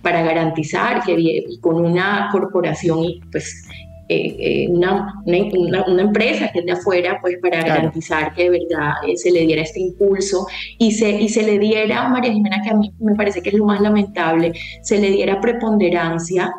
para 0.00 0.22
garantizar 0.22 1.02
que 1.04 1.44
con 1.60 1.84
una 1.84 2.30
corporación 2.32 3.04
y 3.04 3.20
pues 3.30 3.68
eh, 4.08 4.36
eh, 4.38 4.68
una, 4.70 5.22
una, 5.26 5.84
una, 5.86 6.02
empresa 6.02 6.50
que 6.52 6.60
es 6.60 6.64
de 6.64 6.72
afuera, 6.72 7.18
pues 7.20 7.36
para 7.40 7.62
garantizar 7.62 8.34
que 8.34 8.50
de 8.50 8.58
verdad 8.58 8.94
se 9.14 9.30
le 9.30 9.46
diera 9.46 9.62
este 9.62 9.78
impulso 9.78 10.46
y 10.78 10.92
se, 10.92 11.10
y 11.20 11.28
se 11.28 11.42
le 11.42 11.58
diera, 11.58 12.08
María 12.08 12.32
Jimena, 12.32 12.62
que 12.62 12.70
a 12.70 12.74
mí 12.74 12.92
me 12.98 13.14
parece 13.14 13.42
que 13.42 13.50
es 13.50 13.54
lo 13.54 13.66
más 13.66 13.80
lamentable, 13.80 14.52
se 14.82 14.98
le 14.98 15.10
diera 15.10 15.40
preponderancia 15.40 16.52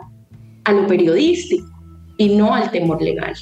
a 0.64 0.72
lo 0.72 0.88
periodístico 0.88 1.71
y 2.18 2.36
no 2.36 2.54
al 2.54 2.72
temor 2.72 3.02
legal, 3.02 3.34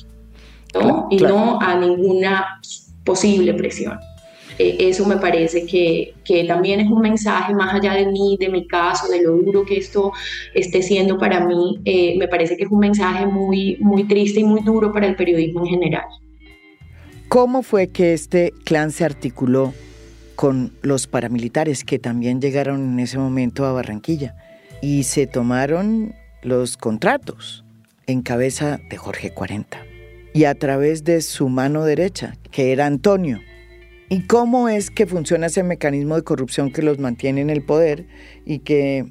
¿no? 0.73 1.07
y 1.09 1.17
no 1.17 1.59
a 1.61 1.75
ninguna 1.75 2.59
posible 3.03 3.53
presión. 3.53 3.99
Eh, 4.59 4.75
eso 4.89 5.05
me 5.05 5.15
parece 5.15 5.65
que, 5.65 6.13
que, 6.25 6.43
también 6.43 6.81
es 6.81 6.89
un 6.89 6.99
mensaje 6.99 7.53
más 7.53 7.73
allá 7.73 7.93
de 7.93 8.05
mí, 8.07 8.37
de 8.37 8.49
mi 8.49 8.67
caso, 8.67 9.07
de 9.07 9.21
lo 9.21 9.37
duro 9.37 9.63
que 9.63 9.77
esto 9.77 10.11
esté 10.53 10.83
siendo 10.83 11.17
para 11.17 11.45
mí, 11.47 11.79
eh, 11.85 12.17
me 12.17 12.27
parece 12.27 12.57
que 12.57 12.65
es 12.65 12.69
un 12.69 12.79
mensaje 12.79 13.25
muy, 13.25 13.77
muy 13.79 14.03
triste 14.03 14.41
y 14.41 14.43
muy 14.43 14.61
duro 14.61 14.91
para 14.91 15.07
el 15.07 15.15
periodismo 15.15 15.61
en 15.61 15.67
general. 15.67 16.05
¿Cómo 17.29 17.63
fue 17.63 17.87
que 17.87 18.13
este 18.13 18.53
clan 18.65 18.91
se 18.91 19.05
articuló 19.05 19.73
con 20.35 20.73
los 20.81 21.07
paramilitares 21.07 21.85
que 21.85 21.97
también 21.97 22.41
llegaron 22.41 22.93
en 22.93 22.99
ese 22.99 23.17
momento 23.17 23.65
a 23.65 23.71
Barranquilla 23.71 24.35
y 24.81 25.03
se 25.03 25.25
tomaron 25.25 26.15
los 26.41 26.75
contratos? 26.75 27.63
En 28.09 28.23
cabeza 28.23 28.79
de 28.89 28.97
Jorge 28.97 29.31
40 29.31 29.85
y 30.33 30.45
a 30.45 30.55
través 30.55 31.03
de 31.03 31.21
su 31.21 31.47
mano 31.47 31.85
derecha, 31.85 32.37
que 32.49 32.71
era 32.71 32.87
Antonio. 32.87 33.39
¿Y 34.09 34.21
cómo 34.23 34.67
es 34.67 34.89
que 34.89 35.05
funciona 35.05 35.45
ese 35.45 35.61
mecanismo 35.61 36.15
de 36.15 36.23
corrupción 36.23 36.71
que 36.71 36.81
los 36.81 36.97
mantiene 36.97 37.41
en 37.41 37.51
el 37.51 37.61
poder 37.61 38.07
y 38.45 38.59
que 38.59 39.05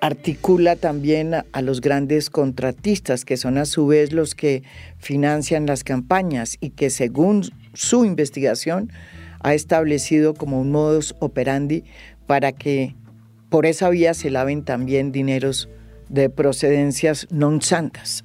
articula 0.00 0.76
también 0.76 1.34
a, 1.34 1.44
los 1.60 1.82
grandes 1.82 2.30
contratistas, 2.30 3.26
que 3.26 3.36
son 3.36 3.58
a 3.58 3.66
su 3.66 3.86
vez 3.86 4.12
los 4.14 4.34
que 4.34 4.62
financian 4.96 5.66
las 5.66 5.84
campañas 5.84 6.56
y 6.58 6.70
que 6.70 6.88
según 6.88 7.42
su 7.74 8.06
investigación 8.06 8.90
ha 9.40 9.52
establecido 9.52 10.32
como 10.32 10.58
un 10.58 10.70
modus 10.70 11.14
operandi 11.18 11.84
para 12.26 12.52
que 12.52 12.94
por 13.50 13.66
esa 13.66 13.90
vía 13.90 14.14
se 14.14 14.30
laven 14.30 14.64
también 14.64 15.12
dineros 15.12 15.68
de 16.08 16.30
procedencias 16.30 17.28
non 17.30 17.60
santas? 17.60 18.24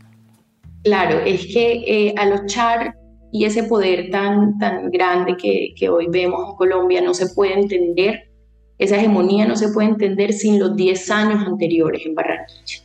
Claro, 0.84 1.20
es 1.26 1.48
que 1.48 1.84
eh, 1.88 2.14
a 2.18 2.26
los 2.26 2.46
char 2.46 2.96
y 3.32 3.46
ese 3.46 3.64
poder 3.64 4.12
tan, 4.12 4.58
tan 4.60 4.92
grande 4.92 5.36
que, 5.38 5.74
que 5.76 5.90
hoy 5.90 6.08
vemos 6.10 6.50
en 6.50 6.56
Colombia 6.56 7.02
no 7.02 7.14
se 7.14 7.34
puede 7.34 7.54
entender, 7.54 8.30
esa 8.78 8.98
hegemonía 8.98 9.46
no 9.46 9.56
se 9.56 9.70
puede 9.70 9.90
entender 9.90 10.34
sin 10.34 10.60
los 10.60 10.76
10 10.76 11.10
años 11.10 11.48
anteriores 11.48 12.06
en 12.06 12.16
Barranquilla. 12.16 12.83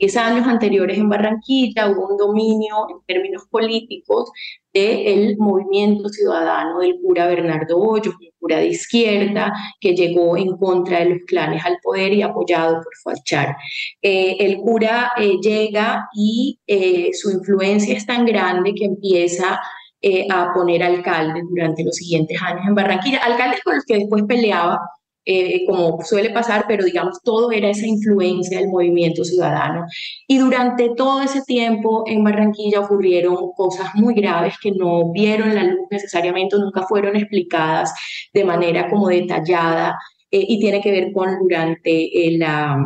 10 0.00 0.16
años 0.16 0.46
anteriores 0.46 0.96
en 0.96 1.10
Barranquilla 1.10 1.90
hubo 1.90 2.08
un 2.08 2.16
dominio 2.16 2.88
en 2.88 3.04
términos 3.06 3.42
políticos 3.50 4.30
del 4.72 5.36
movimiento 5.36 6.08
ciudadano 6.08 6.78
del 6.78 6.98
cura 7.02 7.26
Bernardo 7.26 7.78
Hoyos, 7.78 8.14
un 8.14 8.28
cura 8.38 8.58
de 8.58 8.68
izquierda 8.68 9.52
que 9.78 9.94
llegó 9.94 10.38
en 10.38 10.56
contra 10.56 11.00
de 11.00 11.10
los 11.10 11.18
clanes 11.26 11.62
al 11.66 11.76
poder 11.82 12.14
y 12.14 12.22
apoyado 12.22 12.76
por 12.76 12.92
Fachar. 13.04 13.56
Eh, 14.00 14.36
el 14.40 14.56
cura 14.58 15.12
eh, 15.18 15.36
llega 15.42 16.08
y 16.14 16.58
eh, 16.66 17.10
su 17.12 17.30
influencia 17.30 17.94
es 17.94 18.06
tan 18.06 18.24
grande 18.24 18.74
que 18.74 18.86
empieza 18.86 19.60
a 20.30 20.54
poner 20.54 20.82
alcaldes 20.82 21.44
durante 21.50 21.84
los 21.84 21.94
siguientes 21.94 22.40
años 22.40 22.62
en 22.66 22.74
Barranquilla, 22.74 23.18
alcaldes 23.18 23.62
con 23.62 23.74
los 23.74 23.84
que 23.84 23.98
después 23.98 24.22
peleaba 24.26 24.80
eh, 25.24 25.64
como 25.66 26.02
suele 26.02 26.30
pasar, 26.30 26.64
pero 26.66 26.84
digamos, 26.84 27.20
todo 27.22 27.52
era 27.52 27.68
esa 27.70 27.86
influencia 27.86 28.58
del 28.58 28.68
movimiento 28.68 29.24
ciudadano. 29.24 29.84
Y 30.26 30.38
durante 30.38 30.90
todo 30.96 31.22
ese 31.22 31.42
tiempo 31.42 32.04
en 32.06 32.24
Barranquilla 32.24 32.80
ocurrieron 32.80 33.52
cosas 33.56 33.94
muy 33.94 34.14
graves 34.14 34.54
que 34.62 34.72
no 34.72 35.12
vieron 35.12 35.54
la 35.54 35.64
luz 35.64 35.86
necesariamente, 35.90 36.56
nunca 36.58 36.82
fueron 36.86 37.16
explicadas 37.16 37.92
de 38.32 38.44
manera 38.44 38.88
como 38.88 39.08
detallada 39.08 39.98
eh, 40.30 40.44
y 40.48 40.60
tiene 40.60 40.80
que 40.80 40.90
ver 40.90 41.12
con 41.12 41.38
durante 41.38 42.26
eh, 42.26 42.38
la 42.38 42.78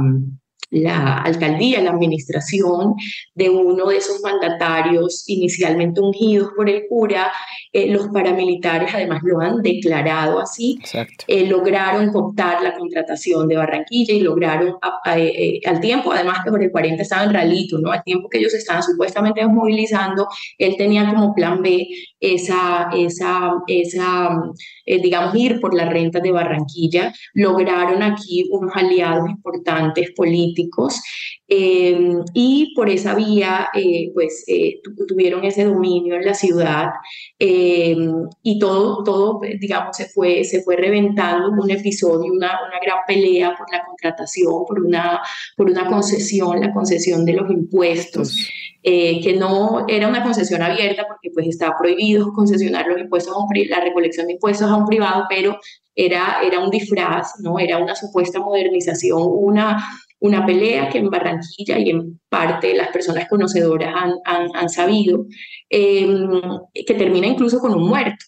la 0.71 1.19
alcaldía, 1.19 1.81
la 1.81 1.91
administración 1.91 2.95
de 3.35 3.51
uno 3.51 3.87
de 3.87 3.99
esos 3.99 4.21
mandatarios 4.23 5.25
inicialmente 5.27 6.01
ungidos 6.01 6.51
por 6.57 6.69
el 6.69 6.87
cura, 6.89 7.33
eh, 7.73 7.89
los 7.89 8.09
paramilitares 8.09 8.95
además 8.95 9.21
lo 9.25 9.41
han 9.41 9.63
declarado 9.63 10.41
así, 10.41 10.79
eh, 11.27 11.47
lograron 11.47 12.13
cooptar 12.13 12.63
la 12.63 12.75
contratación 12.75 13.49
de 13.49 13.57
Barranquilla 13.57 14.15
y 14.15 14.21
lograron 14.21 14.77
eh, 15.17 15.61
al 15.67 15.81
tiempo, 15.81 16.13
además 16.13 16.39
que 16.45 16.51
por 16.51 16.63
el 16.63 16.71
40 16.71 17.03
estaba 17.03 17.25
en 17.25 17.35
Ralito, 17.35 17.79
¿no? 17.79 17.93
al 17.93 18.03
tiempo 18.03 18.29
que 18.29 18.39
ellos 18.39 18.55
estaban 18.55 18.83
supuestamente 18.83 19.47
movilizando, 19.47 20.27
él 20.59 20.77
tenía 20.77 21.09
como 21.09 21.35
plan 21.35 21.63
B 21.63 21.87
esa, 22.21 22.89
esa, 22.93 23.53
esa 23.67 24.31
digamos, 24.87 25.35
ir 25.35 25.61
por 25.61 25.75
las 25.75 25.89
rentas 25.89 26.23
de 26.23 26.33
Barranquilla, 26.33 27.13
lograron 27.35 28.03
aquí 28.03 28.49
unos 28.51 28.73
aliados 28.75 29.29
importantes 29.31 30.13
políticos 30.13 31.01
Em, 31.47 32.25
y 32.33 32.73
por 32.75 32.89
esa 32.89 33.15
vía 33.15 33.69
eh, 33.75 34.11
pues 34.15 34.45
eh, 34.47 34.81
tuvieron 35.07 35.45
ese 35.45 35.65
dominio 35.65 36.15
en 36.17 36.25
la 36.25 36.33
ciudad 36.33 36.87
y 37.39 38.59
todo, 38.59 39.05
todo 39.05 39.41
digamos 39.61 39.95
se 39.95 40.07
fue, 40.09 40.43
se 40.45 40.63
fue 40.63 40.77
reventando 40.77 41.51
un 41.51 41.71
episodio, 41.71 42.33
una, 42.33 42.59
una 42.67 42.81
gran 42.83 42.99
pelea 43.07 43.55
por 43.59 43.71
la 43.71 43.85
contratación, 43.85 44.65
por 44.67 44.81
una, 44.81 45.21
por 45.57 45.71
una 45.71 45.87
concesión, 45.87 46.61
la 46.61 46.73
concesión 46.73 47.27
de 47.27 47.35
los 47.35 47.51
impuestos. 47.51 48.49
Eh, 48.87 49.23
que 49.23 49.33
no 49.33 49.87
era 49.89 50.07
una 50.07 50.23
concesión 50.23 50.61
abierta 50.61 51.07
porque 51.09 51.31
pues 51.33 51.47
estaba 51.47 51.75
prohibido 51.79 52.35
concesionar 52.35 52.87
los 52.87 53.01
impuestos 53.01 53.35
a 53.35 53.39
un, 53.39 53.49
la 53.71 53.81
recolección 53.81 54.27
de 54.27 54.35
impuestos 54.35 54.71
a 54.71 54.77
un 54.77 54.85
privado, 54.85 55.25
pero 55.27 55.59
era, 55.95 56.43
era 56.45 56.61
un 56.61 56.69
disfraz, 56.69 57.33
¿no? 57.41 57.59
Era 57.59 57.79
una 57.79 57.97
supuesta 57.97 58.41
modernización, 58.41 59.23
una, 59.23 59.83
una 60.21 60.45
pelea 60.45 60.91
que 60.91 60.99
en 60.99 61.09
Barranquilla 61.09 61.79
y 61.79 61.89
en 61.89 62.21
parte 62.29 62.75
las 62.75 62.89
personas 62.89 63.27
conocedoras 63.27 63.95
han, 64.27 64.69
sabido, 64.69 65.25
em, 65.71 66.43
que 66.75 66.95
termina 66.95 67.27
incluso 67.27 67.61
con 67.61 67.73
un 67.75 67.89
muerto, 67.89 68.27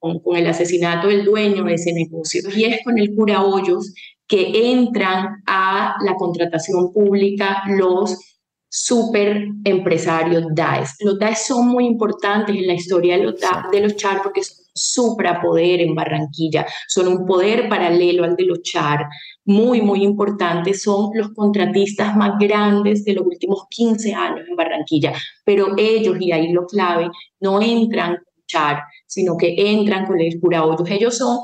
con, 0.00 0.36
el 0.36 0.48
asesinato 0.48 1.06
del 1.06 1.24
dueño 1.24 1.62
de 1.62 1.74
ese 1.74 1.92
negocio. 1.92 2.42
Y 2.56 2.64
es 2.64 2.82
con 2.82 2.98
el 2.98 3.14
cura 3.14 3.44
Hoyos 3.44 3.94
que 4.26 4.72
entran 4.72 5.42
a 5.46 5.94
la 6.04 6.14
contratación 6.16 6.92
pública 6.92 7.62
los 7.68 8.31
super 8.74 9.48
empresarios 9.64 10.46
DAES. 10.54 10.96
Los 11.00 11.18
DAES 11.18 11.46
son 11.46 11.68
muy 11.68 11.84
importantes 11.84 12.56
en 12.56 12.66
la 12.66 12.72
historia 12.72 13.18
de 13.18 13.24
los, 13.24 13.34
de 13.70 13.80
los 13.80 13.96
CHAR 13.96 14.22
porque 14.22 14.42
son 14.42 14.64
suprapoder 14.74 15.82
en 15.82 15.94
Barranquilla, 15.94 16.66
son 16.88 17.08
un 17.08 17.26
poder 17.26 17.68
paralelo 17.68 18.24
al 18.24 18.34
de 18.34 18.46
los 18.46 18.62
CHAR, 18.62 19.04
muy, 19.44 19.82
muy 19.82 20.02
importante, 20.02 20.72
son 20.72 21.10
los 21.12 21.34
contratistas 21.34 22.16
más 22.16 22.38
grandes 22.40 23.04
de 23.04 23.12
los 23.12 23.26
últimos 23.26 23.66
15 23.68 24.14
años 24.14 24.48
en 24.48 24.56
Barranquilla, 24.56 25.12
pero 25.44 25.74
ellos, 25.76 26.16
y 26.18 26.32
ahí 26.32 26.50
lo 26.50 26.64
clave, 26.64 27.10
no 27.40 27.60
entran 27.60 28.14
con 28.14 28.44
CHAR, 28.46 28.84
sino 29.06 29.36
que 29.36 29.54
entran 29.58 30.06
con 30.06 30.18
el 30.18 30.40
curahoyos. 30.40 30.88
Ellos 30.88 31.18
son, 31.18 31.40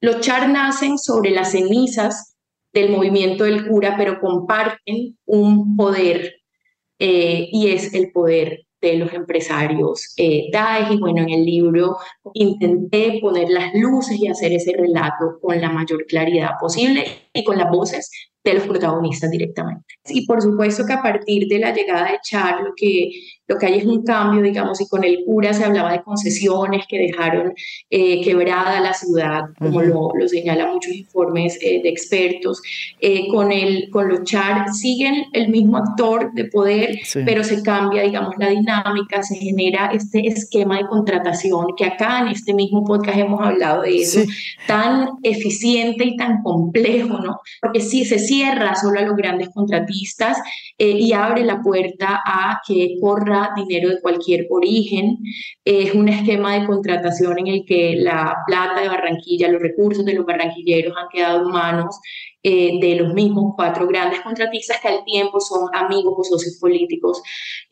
los 0.00 0.20
CHAR 0.20 0.48
nacen 0.48 0.96
sobre 0.96 1.32
las 1.32 1.52
cenizas 1.52 2.34
del 2.72 2.90
movimiento 2.90 3.44
del 3.44 3.68
cura, 3.68 3.94
pero 3.98 4.18
comparten 4.20 5.18
un 5.26 5.76
poder 5.76 6.32
eh, 6.98 7.48
y 7.50 7.68
es 7.68 7.92
el 7.94 8.10
poder 8.12 8.66
de 8.80 8.96
los 8.96 9.12
empresarios 9.12 10.12
eh, 10.16 10.50
y 10.90 10.98
bueno, 10.98 11.22
en 11.22 11.30
el 11.30 11.44
libro 11.44 11.96
intenté 12.34 13.18
poner 13.20 13.48
las 13.48 13.74
luces 13.74 14.18
y 14.20 14.28
hacer 14.28 14.52
ese 14.52 14.72
relato 14.76 15.38
con 15.40 15.60
la 15.60 15.70
mayor 15.70 16.04
claridad 16.06 16.50
posible 16.60 17.04
y 17.32 17.42
con 17.42 17.56
las 17.58 17.70
voces 17.70 18.10
de 18.44 18.54
los 18.54 18.66
protagonistas 18.66 19.30
directamente. 19.30 19.84
Y 20.08 20.24
por 20.24 20.40
supuesto 20.40 20.84
que 20.86 20.92
a 20.92 21.02
partir 21.02 21.48
de 21.48 21.58
la 21.58 21.74
llegada 21.74 22.12
de 22.12 22.18
Char, 22.22 22.62
lo 22.62 22.74
que, 22.76 23.10
lo 23.48 23.58
que 23.58 23.66
hay 23.66 23.78
es 23.78 23.84
un 23.84 24.02
cambio, 24.02 24.42
digamos, 24.42 24.80
y 24.80 24.88
con 24.88 25.04
el 25.04 25.22
cura 25.24 25.52
se 25.52 25.64
hablaba 25.64 25.92
de 25.92 26.02
concesiones 26.02 26.84
que 26.88 26.98
dejaron 26.98 27.52
eh, 27.90 28.22
quebrada 28.22 28.80
la 28.80 28.92
ciudad, 28.92 29.42
como 29.58 29.82
lo, 29.82 30.10
lo 30.18 30.28
señalan 30.28 30.72
muchos 30.72 30.92
informes 30.92 31.58
eh, 31.62 31.80
de 31.82 31.88
expertos. 31.88 32.60
Eh, 33.00 33.28
con, 33.28 33.52
el, 33.52 33.88
con 33.90 34.08
los 34.08 34.24
Char 34.24 34.72
siguen 34.72 35.26
el 35.32 35.48
mismo 35.48 35.76
actor 35.76 36.32
de 36.34 36.46
poder, 36.46 36.98
pero 37.24 37.44
se 37.44 37.62
cambia, 37.62 38.02
digamos, 38.02 38.34
la 38.38 38.48
dinámica, 38.48 39.22
se 39.22 39.36
genera 39.36 39.90
este 39.92 40.26
esquema 40.26 40.78
de 40.78 40.86
contratación 40.86 41.66
que 41.76 41.84
acá 41.84 42.20
en 42.20 42.28
este 42.28 42.52
mismo 42.54 42.84
podcast 42.84 43.18
hemos 43.18 43.40
hablado 43.40 43.82
de 43.82 43.96
eso, 43.96 44.20
tan 44.66 45.10
eficiente 45.22 46.04
y 46.04 46.16
tan 46.16 46.42
complejo, 46.42 47.18
¿no? 47.20 47.40
Porque 47.60 47.80
sí 47.80 48.04
se 48.04 48.18
cierra 48.18 48.74
solo 48.74 48.98
a 49.00 49.02
los 49.02 49.16
grandes 49.16 49.50
contratistas 49.50 50.38
eh, 50.78 50.90
y 50.90 51.12
abre 51.12 51.44
la 51.44 51.60
puerta 51.60 52.22
a 52.24 52.60
que 52.66 52.96
corra 53.00 53.35
dinero 53.56 53.88
de 53.90 54.00
cualquier 54.00 54.46
origen. 54.50 55.18
es 55.64 55.94
un 55.94 56.08
esquema 56.08 56.54
de 56.58 56.66
contratación 56.66 57.38
en 57.38 57.46
el 57.48 57.64
que 57.66 57.96
la 57.96 58.36
plata 58.46 58.80
de 58.80 58.88
Barranquilla, 58.88 59.48
los 59.48 59.62
recursos 59.62 60.04
de 60.04 60.14
los 60.14 60.26
barranquilleros 60.26 60.94
han 60.96 61.08
quedado 61.12 61.46
en 61.46 61.52
manos 61.52 61.98
eh, 62.48 62.78
de 62.80 62.94
los 62.94 63.12
mismos 63.12 63.54
cuatro 63.56 63.88
grandes 63.88 64.20
contratistas 64.20 64.78
que 64.80 64.86
al 64.86 65.04
tiempo 65.04 65.40
son 65.40 65.68
amigos 65.74 66.14
o 66.16 66.22
socios 66.22 66.58
políticos 66.60 67.20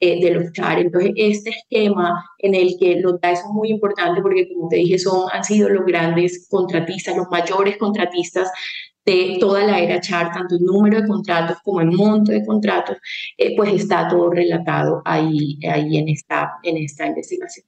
eh, 0.01 0.21
de 0.21 0.33
los 0.33 0.53
CHAR. 0.53 0.81
Entonces, 0.81 1.13
este 1.15 1.51
esquema 1.51 2.25
en 2.39 2.57
el 2.57 2.77
que 2.81 2.97
los 2.97 3.21
DAE 3.21 3.37
son 3.37 3.55
muy 3.55 3.69
importantes 3.71 4.21
porque, 4.21 4.49
como 4.53 4.69
te 4.69 4.77
dije, 4.77 4.99
son, 4.99 5.29
han 5.33 5.45
sido 5.45 5.69
los 5.69 5.87
grandes 5.87 6.49
contratistas, 6.51 7.17
los 7.17 7.29
mayores 7.31 7.77
contratistas 7.77 8.51
de 9.05 9.37
toda 9.39 9.65
la 9.65 9.81
era 9.81 10.01
char, 10.01 10.33
tanto 10.33 10.57
en 10.57 10.65
número 10.65 11.01
de 11.01 11.09
contratos 11.09 11.59
como 11.63 11.81
en 11.81 11.95
monto 11.95 12.33
de 12.33 12.45
contratos, 12.45 12.97
eh, 13.37 13.55
pues 13.57 13.73
está 13.75 14.09
todo 14.09 14.31
relatado 14.31 15.03
ahí, 15.05 15.59
ahí 15.71 15.99
en, 15.99 16.09
esta, 16.09 16.53
en 16.63 16.79
esta 16.79 17.07
investigación. 17.07 17.67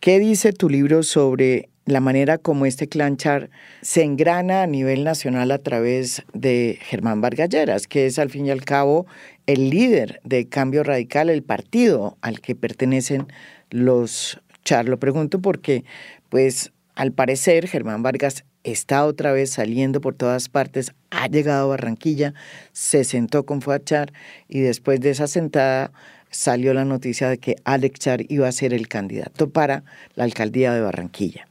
¿Qué 0.00 0.18
dice 0.18 0.52
tu 0.52 0.68
libro 0.68 1.02
sobre 1.02 1.70
la 1.88 2.00
manera 2.00 2.38
como 2.38 2.66
este 2.66 2.88
clan 2.88 3.16
char 3.16 3.50
se 3.80 4.02
engrana 4.02 4.62
a 4.62 4.66
nivel 4.66 5.04
nacional 5.04 5.50
a 5.50 5.58
través 5.58 6.22
de 6.34 6.78
Germán 6.82 7.20
Vargalleras, 7.20 7.86
que 7.86 8.06
es 8.06 8.18
al 8.18 8.30
fin 8.30 8.46
y 8.46 8.50
al 8.50 8.64
cabo 8.64 9.06
el 9.46 9.70
líder 9.70 10.20
de 10.22 10.48
Cambio 10.48 10.82
Radical, 10.82 11.30
el 11.30 11.42
partido 11.42 12.18
al 12.20 12.40
que 12.40 12.54
pertenecen 12.54 13.26
los 13.70 14.40
char? 14.64 14.86
Lo 14.86 14.98
pregunto 14.98 15.40
porque, 15.40 15.84
pues, 16.28 16.72
al 16.94 17.12
parecer, 17.12 17.66
Germán 17.66 18.02
Vargas 18.02 18.44
está 18.64 19.04
otra 19.04 19.32
vez 19.32 19.50
saliendo 19.50 20.00
por 20.00 20.14
todas 20.14 20.48
partes, 20.48 20.92
ha 21.10 21.26
llegado 21.28 21.64
a 21.64 21.68
Barranquilla, 21.68 22.34
se 22.72 23.04
sentó 23.04 23.46
con 23.46 23.62
Fuachar 23.62 24.12
y 24.48 24.60
después 24.60 25.00
de 25.00 25.10
esa 25.10 25.26
sentada 25.26 25.92
salió 26.30 26.74
la 26.74 26.84
noticia 26.84 27.28
de 27.28 27.38
que 27.38 27.56
Alex 27.64 28.00
Char 28.00 28.20
iba 28.28 28.48
a 28.48 28.52
ser 28.52 28.74
el 28.74 28.88
candidato 28.88 29.50
para 29.50 29.84
la 30.14 30.24
alcaldía 30.24 30.72
de 30.74 30.80
Barranquilla. 30.80 31.48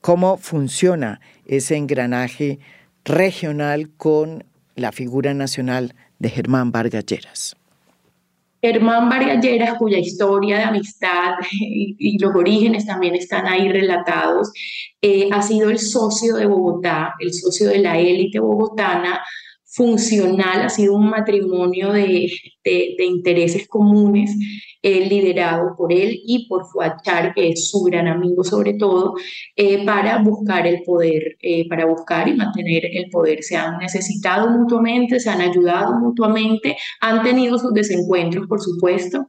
¿Cómo 0.00 0.36
funciona 0.36 1.20
ese 1.46 1.76
engranaje 1.76 2.58
regional 3.04 3.90
con 3.96 4.44
la 4.76 4.92
figura 4.92 5.34
nacional 5.34 5.94
de 6.18 6.30
Germán 6.30 6.72
Vargas 6.72 7.06
Lleras? 7.06 7.56
Germán 8.64 9.10
Varialleras, 9.10 9.74
cuya 9.74 9.98
historia 9.98 10.56
de 10.56 10.64
amistad 10.64 11.34
y, 11.50 12.16
los 12.18 12.34
orígenes 12.34 12.86
también 12.86 13.14
están 13.14 13.46
ahí 13.46 13.68
relatados, 13.70 14.50
eh, 15.02 15.28
ha 15.30 15.42
sido 15.42 15.68
el 15.68 15.78
socio 15.78 16.36
de 16.36 16.46
Bogotá, 16.46 17.12
el 17.18 17.34
socio 17.34 17.68
de 17.68 17.80
la 17.80 17.98
élite 17.98 18.38
bogotana, 18.40 19.20
funcional, 19.66 20.62
ha 20.62 20.70
sido 20.70 20.94
un 20.94 21.10
matrimonio 21.10 21.92
de, 21.92 22.32
de, 22.64 23.04
intereses 23.04 23.68
comunes 23.68 24.30
eh, 24.82 25.06
liderado 25.08 25.74
por 25.76 25.92
él 25.92 26.20
y 26.26 26.46
por 26.48 26.66
Fuachar, 26.66 27.34
que 27.34 27.50
es 27.50 27.70
su 27.70 27.82
gran 27.84 28.06
amigo 28.06 28.44
sobre 28.44 28.74
todo, 28.74 29.14
eh, 29.56 29.84
para 29.84 30.18
buscar 30.18 30.66
el 30.66 30.82
poder, 30.82 31.36
eh, 31.40 31.68
para 31.68 31.86
buscar 31.86 32.28
y 32.28 32.34
mantener 32.34 32.84
el 32.92 33.08
poder. 33.10 33.42
Se 33.42 33.56
han 33.56 33.78
necesitado 33.78 34.50
mutuamente, 34.50 35.20
se 35.20 35.30
han 35.30 35.40
ayudado 35.40 35.98
mutuamente, 35.98 36.76
han 37.00 37.22
tenido 37.22 37.58
sus 37.58 37.72
desencuentros, 37.72 38.46
por 38.46 38.60
supuesto, 38.60 39.28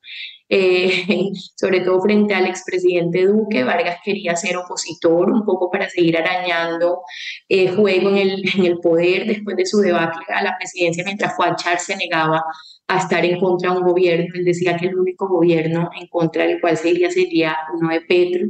sobre 1.56 1.82
todo 1.82 2.02
frente 2.02 2.34
al 2.36 2.46
expresidente 2.46 3.26
Duque. 3.26 3.64
Vargas 3.64 4.00
quería 4.04 4.36
ser 4.36 4.58
opositor 4.58 5.30
un 5.32 5.44
poco 5.46 5.72
para 5.72 5.90
seguir 5.90 6.18
arañando 6.18 7.02
eh, 7.50 7.70
juego 7.70 8.10
en 8.10 8.18
el, 8.18 8.44
en 8.56 8.66
el 8.66 8.80
poder 8.80 9.26
después 9.26 9.58
de 9.58 9.66
su 9.66 9.80
debate 9.80 10.20
a 10.34 10.44
la 10.44 10.56
presidencia, 10.58 11.04
mientras 11.04 11.36
Fuachar 11.36 11.80
se 11.80 11.96
negaba 11.96 12.44
a 12.88 13.00
estar 13.00 13.26
en 13.26 13.40
contra 13.40 13.72
de 13.72 13.78
un 13.80 13.84
gobierno. 13.86 14.28
Él 14.36 14.46
decía 14.46 14.78
que 14.78 14.88
el 14.88 14.96
único 14.96 15.28
gobierno 15.28 15.90
en 16.00 16.08
contra 16.08 16.46
del 16.46 16.62
cual 16.62 16.78
se 16.78 16.92
iría 16.92 17.10
sería 17.12 17.58
uno 17.74 17.90
de 17.90 18.02
Petro. 18.02 18.48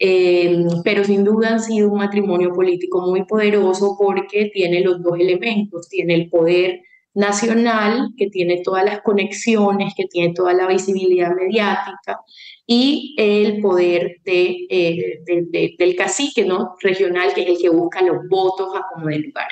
eh, 0.00 0.64
pero 0.84 1.04
sin 1.04 1.24
duda 1.24 1.48
han 1.50 1.60
sido 1.60 1.90
un 1.90 1.98
matrimonio 1.98 2.52
político 2.52 3.00
muy 3.02 3.24
poderoso 3.24 3.96
porque 3.98 4.50
tiene 4.54 4.80
los 4.80 5.02
dos 5.02 5.18
elementos, 5.18 5.88
tiene 5.88 6.14
el 6.14 6.30
poder 6.30 6.82
nacional, 7.14 8.10
que 8.16 8.28
tiene 8.30 8.62
todas 8.62 8.84
las 8.84 9.02
conexiones, 9.02 9.92
que 9.96 10.06
tiene 10.06 10.34
toda 10.34 10.54
la 10.54 10.68
visibilidad 10.68 11.34
mediática, 11.34 12.20
y 12.66 13.14
el 13.18 13.60
poder 13.60 14.18
de, 14.24 15.74
del 15.78 15.96
cacique 15.96 16.44
¿no? 16.44 16.76
regional, 16.80 17.34
que 17.34 17.42
es 17.42 17.48
el 17.48 17.58
que 17.58 17.70
busca 17.70 18.02
los 18.02 18.18
votos 18.28 18.68
a 18.76 18.84
como 18.94 19.08
de 19.08 19.18
lugar. 19.18 19.48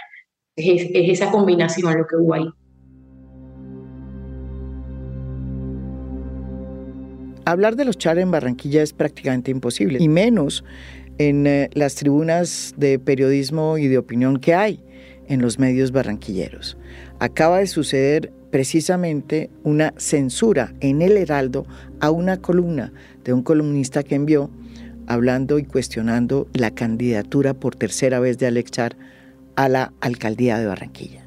Es, 0.55 0.83
es 0.83 1.21
esa 1.21 1.31
combinación 1.31 1.99
lo 1.99 2.07
que 2.07 2.17
hubo 2.17 2.35
ahí. 2.35 2.47
Hablar 7.47 7.77
de 7.77 7.85
los 7.85 7.97
Char 7.97 8.19
en 8.19 8.33
Barranquilla 8.33 8.83
es 8.83 8.93
prácticamente 8.93 9.53
imposible, 9.53 9.99
y 10.01 10.09
menos 10.09 10.65
en 11.19 11.47
eh, 11.47 11.71
las 11.75 11.95
tribunas 11.95 12.75
de 12.77 12.99
periodismo 12.99 13.79
y 13.79 13.87
de 13.87 13.99
opinión 13.99 14.41
que 14.41 14.57
hay 14.57 14.83
en 15.29 15.41
los 15.41 15.61
medios 15.61 15.93
barranquilleros. 15.93 16.77
Acaba 17.21 17.61
de 17.61 17.69
suceder 17.69 18.33
precisamente 18.51 19.49
una 19.63 19.95
censura 19.97 20.75
en 20.81 21.03
el 21.03 21.17
Heraldo 21.17 21.69
a 22.01 22.11
una 22.11 22.39
columna 22.39 22.93
de 23.23 23.33
un 23.33 23.45
columnista 23.45 24.03
que 24.03 24.17
envió 24.17 24.51
hablando 25.07 25.61
y 25.61 25.65
cuestionando 25.65 26.49
la 26.53 26.73
candidatura 26.73 27.55
por 27.55 27.77
tercera 27.77 28.19
vez 28.19 28.39
de 28.39 28.49
Alex 28.49 28.73
Char 28.73 28.97
a 29.55 29.69
la 29.69 29.93
alcaldía 30.01 30.59
de 30.59 30.67
Barranquilla. 30.67 31.23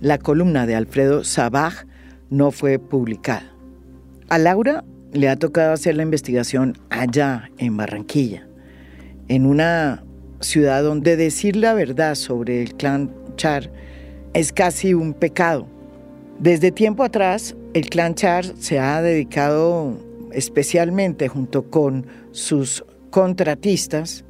La 0.00 0.18
columna 0.18 0.66
de 0.66 0.76
Alfredo 0.76 1.24
Sabaj 1.24 1.84
no 2.30 2.52
fue 2.52 2.78
publicada. 2.78 3.52
A 4.28 4.38
Laura 4.38 4.84
le 5.12 5.28
ha 5.28 5.36
tocado 5.36 5.72
hacer 5.72 5.96
la 5.96 6.02
investigación 6.02 6.76
allá 6.90 7.50
en 7.58 7.76
Barranquilla, 7.76 8.46
en 9.28 9.46
una 9.46 10.04
ciudad 10.40 10.82
donde 10.82 11.16
decir 11.16 11.56
la 11.56 11.74
verdad 11.74 12.14
sobre 12.14 12.62
el 12.62 12.74
clan 12.74 13.12
Char 13.36 13.70
es 14.34 14.52
casi 14.52 14.94
un 14.94 15.14
pecado. 15.14 15.66
Desde 16.38 16.70
tiempo 16.70 17.02
atrás, 17.02 17.56
el 17.74 17.88
clan 17.88 18.14
Char 18.14 18.44
se 18.58 18.78
ha 18.78 19.02
dedicado 19.02 19.98
especialmente 20.32 21.28
junto 21.28 21.70
con 21.70 22.06
sus 22.32 22.84
contratistas 23.10 24.24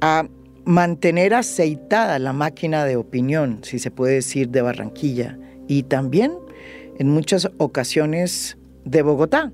a 0.00 0.26
mantener 0.64 1.34
aceitada 1.34 2.18
la 2.18 2.32
máquina 2.32 2.84
de 2.84 2.96
opinión, 2.96 3.60
si 3.62 3.78
se 3.78 3.90
puede 3.90 4.14
decir, 4.14 4.50
de 4.50 4.62
Barranquilla 4.62 5.38
y 5.66 5.82
también 5.82 6.32
en 6.98 7.08
muchas 7.08 7.50
ocasiones 7.58 8.56
de 8.84 9.02
Bogotá 9.02 9.52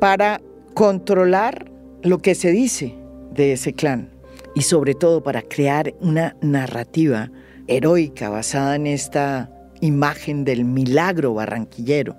para 0.00 0.40
controlar 0.74 1.70
lo 2.02 2.18
que 2.18 2.34
se 2.34 2.50
dice 2.50 2.94
de 3.32 3.52
ese 3.52 3.74
clan 3.74 4.10
y 4.54 4.62
sobre 4.62 4.94
todo 4.94 5.22
para 5.22 5.42
crear 5.42 5.94
una 6.00 6.34
narrativa 6.40 7.30
heroica 7.68 8.30
basada 8.30 8.74
en 8.74 8.86
esta 8.86 9.50
imagen 9.80 10.44
del 10.44 10.64
milagro 10.64 11.34
barranquillero, 11.34 12.16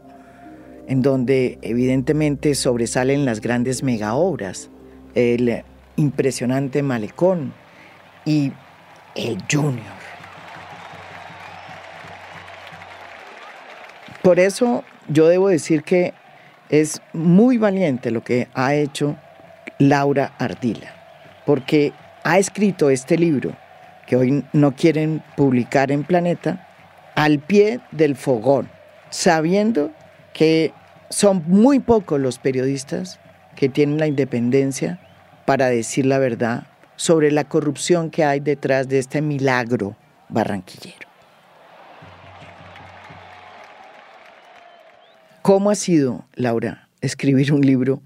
en 0.88 1.02
donde 1.02 1.58
evidentemente 1.63 2.56
sobresalen 2.56 3.26
las 3.26 3.41
grandes 3.41 3.84
megaobras, 3.84 4.70
el 5.15 5.63
impresionante 5.96 6.84
malecón 6.84 7.54
y 8.26 8.52
el 9.15 9.38
junior. 9.52 10.02
Por 14.22 14.39
eso 14.39 14.84
yo 15.10 15.28
debo 15.28 15.50
decir 15.50 15.84
que 15.84 16.13
es 16.72 17.02
muy 17.12 17.58
valiente 17.58 18.12
lo 18.12 18.24
que 18.24 18.48
ha 18.54 18.74
hecho 18.74 19.18
Laura 19.78 20.34
Ardila, 20.40 20.96
porque 21.46 21.92
ha 22.24 22.40
escrito 22.40 22.90
este 22.90 23.18
libro 23.18 23.56
que 24.08 24.16
hoy 24.16 24.46
no 24.54 24.74
quieren 24.74 25.22
publicar 25.36 25.92
en 25.92 26.06
Planeta 26.06 26.68
al 27.16 27.40
pie 27.40 27.82
del 27.92 28.16
fogón, 28.16 28.70
sabiendo 29.10 29.92
que 30.34 30.74
son 31.10 31.44
muy 31.46 31.80
pocos 31.80 32.20
los 32.20 32.40
periodistas 32.40 33.20
que 33.58 33.68
tienen 33.68 34.00
la 34.00 34.08
independencia 34.08 35.00
para 35.46 35.68
decir 35.68 36.06
la 36.06 36.20
verdad 36.20 36.68
sobre 36.96 37.32
la 37.32 37.44
corrupción 37.44 38.10
que 38.10 38.24
hay 38.24 38.40
detrás 38.40 38.88
de 38.88 39.00
este 39.00 39.22
milagro 39.22 39.98
barranquillero. 40.30 41.11
¿Cómo 45.41 45.71
ha 45.71 45.75
sido, 45.75 46.27
Laura, 46.36 46.88
escribir 47.01 47.51
un 47.51 47.62
libro 47.62 48.04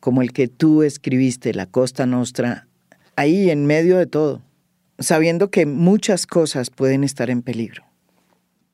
como 0.00 0.20
el 0.20 0.34
que 0.34 0.48
tú 0.48 0.82
escribiste, 0.82 1.54
La 1.54 1.64
Costa 1.64 2.04
Nostra, 2.04 2.68
ahí 3.16 3.48
en 3.48 3.64
medio 3.64 3.96
de 3.96 4.04
todo, 4.04 4.42
sabiendo 4.98 5.50
que 5.50 5.64
muchas 5.64 6.26
cosas 6.26 6.68
pueden 6.68 7.02
estar 7.02 7.30
en 7.30 7.40
peligro? 7.40 7.84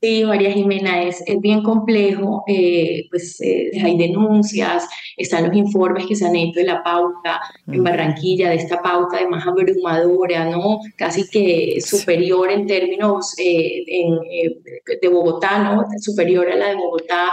Sí, 0.03 0.25
María 0.25 0.51
Jimena, 0.53 1.03
es, 1.03 1.23
es 1.27 1.39
bien 1.41 1.63
complejo, 1.63 2.43
eh, 2.47 3.07
pues 3.11 3.39
eh, 3.43 3.71
hay 3.85 3.99
denuncias, 3.99 4.89
están 5.15 5.49
los 5.49 5.55
informes 5.55 6.07
que 6.07 6.17
se 6.17 6.27
han 6.27 6.35
hecho 6.37 6.61
de 6.61 6.65
la 6.65 6.83
pauta 6.83 7.39
en 7.67 7.85
Barranquilla, 7.85 8.49
de 8.49 8.57
esta 8.57 8.81
pauta 8.81 9.19
de 9.19 9.29
más 9.29 9.47
abrumadora, 9.47 10.47
¿no? 10.47 10.79
Casi 10.97 11.29
que 11.29 11.83
superior 11.83 12.51
en 12.51 12.67
términos 12.67 13.35
eh, 13.39 13.85
de 15.03 15.09
Bogotá, 15.09 15.59
¿no? 15.59 15.85
Superior 15.99 16.51
a 16.51 16.57
la 16.57 16.69
de 16.69 16.77
Bogotá 16.77 17.33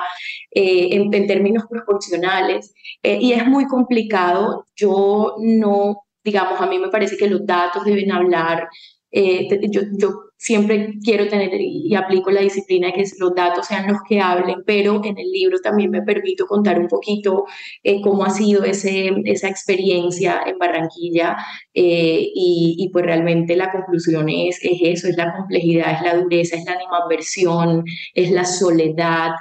en, 0.52 1.14
en, 1.14 1.28
términos 1.28 1.64
proporcionales. 1.70 2.74
y 3.02 3.32
es 3.32 3.48
muy 3.48 3.66
complicado, 3.68 4.66
yo 4.76 5.36
no, 5.40 6.02
digamos, 6.22 6.60
a 6.60 6.68
mí 6.68 6.80
me 6.80 6.90
parece 6.90 7.16
que 7.16 7.30
los 7.30 7.46
datos 7.46 7.86
deben 7.86 8.12
hablar 8.12 8.68
eh, 9.12 9.48
yo, 9.70 9.82
yo, 9.94 10.27
siempre 10.38 10.94
quiero 11.04 11.28
tener 11.28 11.50
y 11.60 11.94
aplico 11.96 12.30
la 12.30 12.42
disciplina 12.42 12.88
de 12.88 12.94
que 12.94 13.04
los 13.20 13.34
datos 13.36 13.66
sean 13.68 13.88
los 13.88 13.98
que 14.08 14.22
hablen, 14.22 14.64
pero 14.66 15.02
en 15.04 15.18
el 15.18 15.32
libro 15.32 15.60
también 15.60 15.90
me 15.90 16.04
permito 16.04 16.46
contar 16.46 16.80
un 16.80 16.88
poquito 16.88 17.46
eh, 17.84 18.02
cómo 18.02 18.24
ha 18.24 18.30
sido 18.30 18.64
ese, 18.64 19.12
esa 19.26 19.50
experiencia 19.50 20.42
en 20.46 20.58
Barranquilla 20.60 21.38
eh, 21.74 22.30
y, 22.34 22.76
y, 22.78 22.90
pues 22.90 23.06
realmente 23.06 23.56
la 23.56 23.72
conclusión 23.72 24.30
es, 24.30 24.60
es 24.62 24.80
eso, 24.82 25.08
es 25.08 25.18
la 25.18 25.36
complejidad, 25.36 25.94
es 25.94 26.02
la 26.04 26.22
dureza, 26.22 26.56
es 26.56 26.66
la 26.66 26.74
animadversión, 26.74 27.84
es 28.14 28.32
la 28.32 28.46
soledad, 28.46 29.32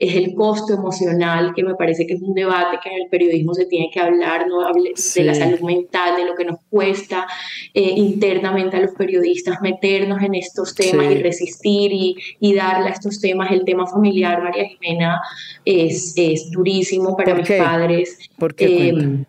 es 0.00 0.16
el 0.16 0.34
costo 0.34 0.72
emocional, 0.72 1.52
que 1.54 1.62
me 1.62 1.74
parece 1.74 2.06
que 2.06 2.14
es 2.14 2.22
un 2.22 2.32
debate 2.32 2.78
que 2.82 2.88
en 2.88 3.02
el 3.02 3.08
periodismo 3.10 3.52
se 3.52 3.66
tiene 3.66 3.90
que 3.92 4.00
hablar, 4.00 4.46
¿no? 4.48 4.60
de 4.72 5.22
la 5.22 5.34
salud 5.34 5.60
mental, 5.60 6.16
de 6.16 6.24
lo 6.24 6.34
que 6.34 6.46
nos 6.46 6.58
cuesta 6.70 7.26
eh, 7.74 7.92
internamente 7.96 8.78
a 8.78 8.80
los 8.80 8.92
periodistas 8.92 9.60
meternos 9.60 10.22
en 10.22 10.34
estos 10.34 10.74
temas 10.74 11.12
y 11.12 11.16
resistir 11.16 11.92
y, 11.92 12.16
y, 12.40 12.54
darle 12.54 12.88
a 12.88 12.92
estos 12.92 13.20
temas. 13.20 13.50
El 13.50 13.64
tema 13.66 13.86
familiar, 13.86 14.42
María 14.42 14.64
Jimena, 14.68 15.20
es, 15.66 16.14
es 16.16 16.50
durísimo 16.50 17.14
para 17.14 17.34
mis 17.34 17.48
padres. 17.50 18.18
¿Por 18.38 18.54
qué? 18.54 18.88
Eh, 18.88 19.24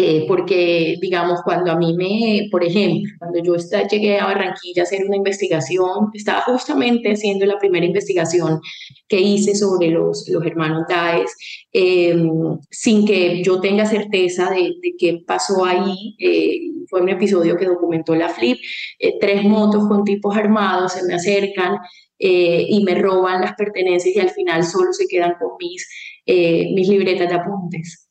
eh, 0.00 0.26
porque, 0.28 0.96
digamos, 1.00 1.42
cuando 1.42 1.72
a 1.72 1.76
mí 1.76 1.92
me, 1.96 2.48
por 2.52 2.62
ejemplo, 2.62 3.10
cuando 3.18 3.42
yo 3.42 3.56
llegué 3.90 4.20
a 4.20 4.26
Barranquilla 4.26 4.82
a 4.82 4.84
hacer 4.84 5.04
una 5.04 5.16
investigación, 5.16 6.10
estaba 6.14 6.42
justamente 6.42 7.10
haciendo 7.10 7.44
la 7.46 7.58
primera 7.58 7.84
investigación 7.84 8.60
que 9.08 9.20
hice 9.20 9.56
sobre 9.56 9.88
los, 9.88 10.28
los 10.28 10.46
hermanos 10.46 10.84
Daes, 10.88 11.34
em, 11.72 12.30
sin 12.70 13.04
que 13.06 13.42
yo 13.42 13.60
tenga 13.60 13.86
certeza 13.86 14.50
de, 14.50 14.72
qué 15.00 15.20
pasó 15.26 15.64
ahí. 15.64 16.14
Eh, 16.20 16.60
fue 16.88 17.00
un 17.02 17.08
episodio 17.08 17.56
que 17.56 17.66
documentó 17.66 18.14
la 18.14 18.28
FLIP. 18.28 18.58
Eh, 19.00 19.18
tres 19.20 19.42
motos 19.42 19.88
con 19.88 20.04
tipos 20.04 20.36
armados 20.36 20.92
se 20.92 21.04
me 21.08 21.14
acercan 21.14 21.76
y 22.20 22.82
me 22.84 22.96
roban 22.96 23.40
las 23.42 23.54
pertenencias 23.54 24.14
y 24.14 24.20
al 24.20 24.30
final 24.30 24.64
solo 24.64 24.92
se 24.92 25.06
quedan 25.06 25.34
con 25.40 25.50
mis, 25.58 25.86
mis 26.26 26.88
libretas 26.88 27.28
de 27.28 27.34
apuntes. 27.34 28.07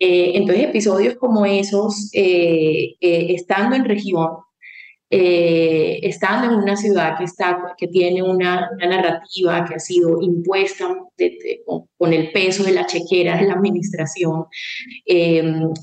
Eh, 0.00 0.32
entonces, 0.34 0.64
episodios 0.64 1.16
como 1.16 1.44
esos, 1.44 2.08
eh, 2.14 2.96
eh, 3.00 3.34
estando 3.34 3.76
en 3.76 3.84
región, 3.84 4.30
estando 5.12 6.52
en 6.52 6.60
una 6.60 6.76
ciudad 6.76 7.18
que, 7.18 7.24
está, 7.24 7.74
que 7.76 7.88
tiene 7.88 8.22
una, 8.22 8.70
narrativa 8.78 9.64
que 9.64 9.74
ha 9.74 9.78
sido 9.78 10.20
impuesta 10.20 10.86
con, 11.98 12.12
el 12.12 12.30
peso 12.32 12.62
de 12.62 12.72
la 12.72 12.86
chequera 12.86 13.36
de 13.36 13.46
la 13.46 13.54
administración, 13.54 14.44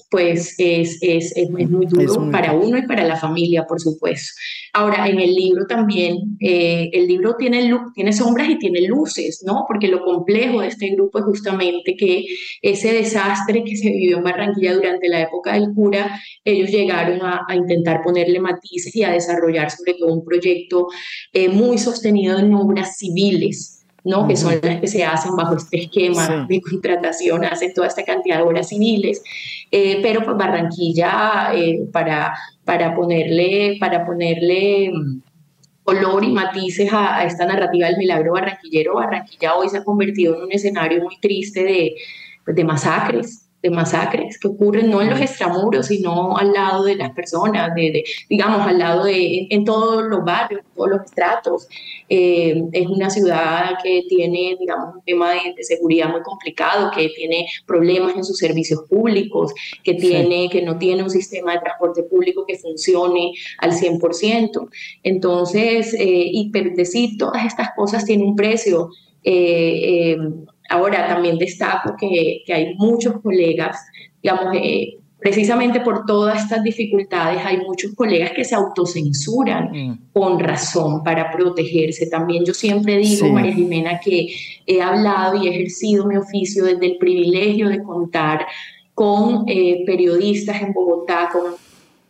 pues 0.09 0.55
es, 0.57 0.97
es, 1.01 1.33
es, 1.35 1.49
muy 1.49 1.85
duro 1.85 2.31
para 2.31 2.53
uno 2.53 2.77
y 2.77 2.87
para 2.87 3.03
la 3.03 3.17
familia, 3.17 3.65
por 3.65 3.79
supuesto. 3.79 4.31
Ahora, 4.73 5.07
en 5.07 5.19
el 5.19 5.33
libro 5.33 5.65
también, 5.65 6.37
eh, 6.39 6.89
el 6.93 7.07
libro 7.07 7.35
tiene, 7.35 7.73
tiene 7.95 8.13
sombras 8.13 8.47
y 8.49 8.59
tiene 8.59 8.81
luces, 8.81 9.43
¿no? 9.43 9.65
Porque 9.67 9.87
lo 9.87 10.03
complejo 10.03 10.61
de 10.61 10.67
este 10.67 10.89
grupo 10.89 11.17
es 11.17 11.25
justamente 11.25 11.95
que 11.95 12.25
ese 12.61 12.93
desastre 12.93 13.63
que 13.63 13.75
se 13.75 13.89
vivió 13.89 14.17
en 14.17 14.23
Barranquilla 14.23 14.75
durante 14.75 15.07
la 15.09 15.21
época 15.21 15.53
del 15.53 15.73
cura, 15.73 16.19
ellos 16.43 16.69
llegaron 16.69 17.21
a, 17.23 17.45
intentar 17.55 18.01
ponerle 18.03 18.39
matices 18.39 18.95
y 18.95 19.03
a 19.03 19.11
desarrollar 19.17 19.69
sobre 19.71 19.95
todo 19.95 20.13
un 20.13 20.25
proyecto 20.25 20.87
eh, 21.33 21.49
muy 21.49 21.77
sostenido 21.77 22.39
en 22.39 22.53
obras 22.53 22.97
civiles, 22.97 23.85
¿no? 24.03 24.27
que 24.27 24.35
son 24.37 24.59
las 24.61 24.79
que 24.79 24.87
se 24.87 25.03
hacen 25.03 25.35
bajo 25.35 25.55
este 25.55 25.83
esquema 25.83 26.45
de 26.47 26.61
contratación, 26.61 27.43
hacen 27.45 27.73
toda 27.73 27.87
esta 27.87 28.03
cantidad 28.03 28.37
de 28.37 28.43
horas 28.43 28.69
civiles, 28.69 29.21
eh, 29.71 29.99
pero 30.01 30.23
pues 30.23 30.37
Barranquilla, 30.37 31.51
eh, 31.53 31.85
para, 31.91 32.33
para 32.63 32.95
ponerle, 32.95 33.77
para 33.79 34.05
ponerle 34.05 34.91
mm, 34.93 35.21
color 35.83 36.23
y 36.23 36.31
matices 36.31 36.89
a, 36.91 37.23
esta 37.25 37.45
narrativa 37.45 37.87
del 37.87 37.97
milagro 37.97 38.33
barranquillero, 38.33 38.95
Barranquilla 38.95 39.55
hoy 39.55 39.69
se 39.69 39.77
ha 39.77 39.83
convertido 39.83 40.35
en 40.35 40.43
un 40.43 40.51
escenario 40.51 41.03
muy 41.03 41.17
triste 41.19 41.63
de, 41.63 41.95
de 42.45 42.63
masacres, 42.63 43.46
de 43.67 43.75
masacres 43.75 44.39
que 44.39 44.47
ocurren 44.47 44.89
no 44.89 45.01
en 45.01 45.09
los 45.09 45.19
extramuros, 45.19 45.87
sino 45.87 46.37
al 46.37 46.53
lado 46.53 46.83
de 46.85 46.95
las 46.95 47.11
personas, 47.11 47.73
de, 47.75 48.03
digamos, 48.29 48.61
al 48.61 48.79
lado 48.79 49.03
de, 49.03 49.47
en, 49.49 49.65
todos 49.65 50.03
los 50.05 50.23
barrios, 50.23 50.61
en 50.61 50.75
todos 50.75 50.89
los 50.89 51.05
estratos. 51.05 51.67
Eh, 52.09 52.63
es 52.71 52.87
una 52.87 53.09
ciudad 53.09 53.77
que 53.83 54.03
tiene, 54.07 54.55
digamos, 54.59 54.95
un 54.95 55.01
tema 55.03 55.31
de, 55.31 55.63
seguridad 55.63 56.09
muy 56.09 56.21
complicado, 56.21 56.91
que 56.95 57.09
tiene 57.09 57.47
problemas 57.65 58.15
en 58.15 58.23
sus 58.23 58.37
servicios 58.37 58.83
públicos, 58.89 59.53
que, 59.83 59.95
tiene, 59.95 60.49
que 60.49 60.61
no 60.61 60.77
tiene 60.77 61.03
un 61.03 61.09
sistema 61.09 61.53
de 61.53 61.59
transporte 61.59 62.03
público 62.03 62.45
que 62.47 62.57
funcione 62.57 63.33
al 63.59 63.71
100%. 63.71 64.69
Entonces, 65.03 65.93
eh, 65.93 66.29
y 66.31 66.51
decir 66.75 67.17
todas 67.17 67.45
estas 67.45 67.69
cosas 67.75 68.05
tiene 68.05 68.23
un 68.23 68.35
precio. 68.35 68.89
Eh, 69.23 70.13
eh 70.13 70.17
Ahora 70.69 71.07
también 71.07 71.37
destaco 71.37 71.95
que, 71.99 72.43
hay 72.53 72.75
muchos 72.75 73.21
colegas, 73.21 73.77
digamos, 74.21 74.55
eh, 74.55 74.97
precisamente 75.19 75.79
por 75.81 76.05
todas 76.05 76.43
estas 76.43 76.63
dificultades, 76.63 77.41
hay 77.43 77.57
muchos 77.57 77.93
colegas 77.95 78.31
que 78.31 78.43
se 78.43 78.55
autocensuran 78.55 79.71
mm. 79.71 79.99
con 80.13 80.39
razón 80.39 81.03
para 81.03 81.31
protegerse. 81.31 82.07
También 82.07 82.45
yo 82.45 82.53
siempre 82.53 82.97
digo, 82.97 83.29
María 83.29 83.53
Jimena, 83.53 83.99
que 83.99 84.27
he 84.65 84.81
hablado 84.81 85.35
y 85.41 85.47
he 85.47 85.51
ejercido 85.51 86.05
mi 86.05 86.17
oficio 86.17 86.65
desde 86.65 86.85
el 86.85 86.97
privilegio 86.97 87.69
de 87.69 87.81
contar 87.81 88.45
con 88.93 89.43
eh, 89.47 89.83
periodistas 89.85 90.61
en 90.61 90.73
Bogotá, 90.73 91.29
con 91.31 91.53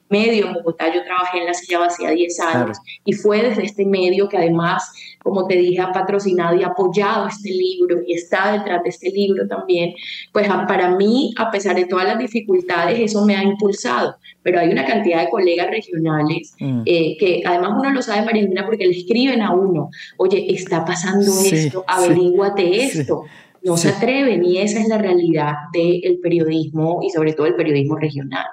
medio 0.10 0.48
en 0.48 0.54
Bogotá. 0.54 0.94
Yo 0.94 1.04
trabajé 1.04 1.40
en 1.40 1.46
la 1.46 1.54
silla 1.54 1.80
vacía 1.80 2.12
10 2.12 2.40
años 2.40 2.78
y 3.06 3.14
fue 3.14 3.42
desde 3.42 3.64
este 3.64 3.86
medio 3.86 4.30
que 4.30 4.38
además, 4.38 4.92
como 5.24 5.48
te 5.48 5.56
dije, 5.56 5.82
ha 5.82 5.92
patrocinado 5.92 6.56
y 6.56 6.64
apoyado 6.64 7.28
este 7.28 7.50
libro 7.50 8.02
y 8.06 8.14
está 8.14 8.54
detrás 8.54 8.84
de 8.84 8.90
este 8.90 9.10
libro 9.10 9.48
también. 9.48 9.94
Pues 10.32 10.48
para 10.68 10.96
mí, 10.96 11.34
a 11.38 11.52
pesar 11.52 11.76
de 11.76 11.86
todas 11.86 12.06
las 12.06 12.20
dificultades, 12.20 13.00
eso 13.00 13.26
me 13.26 13.36
ha 13.36 13.44
impulsado. 13.44 14.16
Pero 14.44 14.60
hay 14.60 14.70
una 14.70 14.86
cantidad 14.86 15.22
de 15.22 15.30
colegas 15.30 15.70
regionales 15.70 16.56
mm. 16.60 16.82
eh, 16.86 17.18
que 17.18 17.44
además 17.46 17.72
uno 17.78 17.92
lo 17.92 18.02
sabe, 18.02 18.26
María 18.26 18.48
porque 18.66 18.86
le 18.86 18.98
escriben 18.98 19.42
a 19.42 19.54
uno, 19.54 19.90
oye, 20.18 20.46
está 20.54 20.86
pasando 20.86 21.32
esto, 21.46 21.84
averíguate 21.88 22.84
esto. 22.84 23.24
No 23.64 23.76
se 23.76 23.90
atreven 23.90 24.46
y 24.46 24.60
esa 24.60 24.80
es 24.80 24.88
la 24.88 24.98
realidad 24.98 25.54
del 25.74 26.20
periodismo 26.22 27.02
y 27.04 27.10
sobre 27.10 27.34
todo 27.34 27.48
el 27.48 27.56
periodismo 27.56 27.98
regional. 27.98 28.46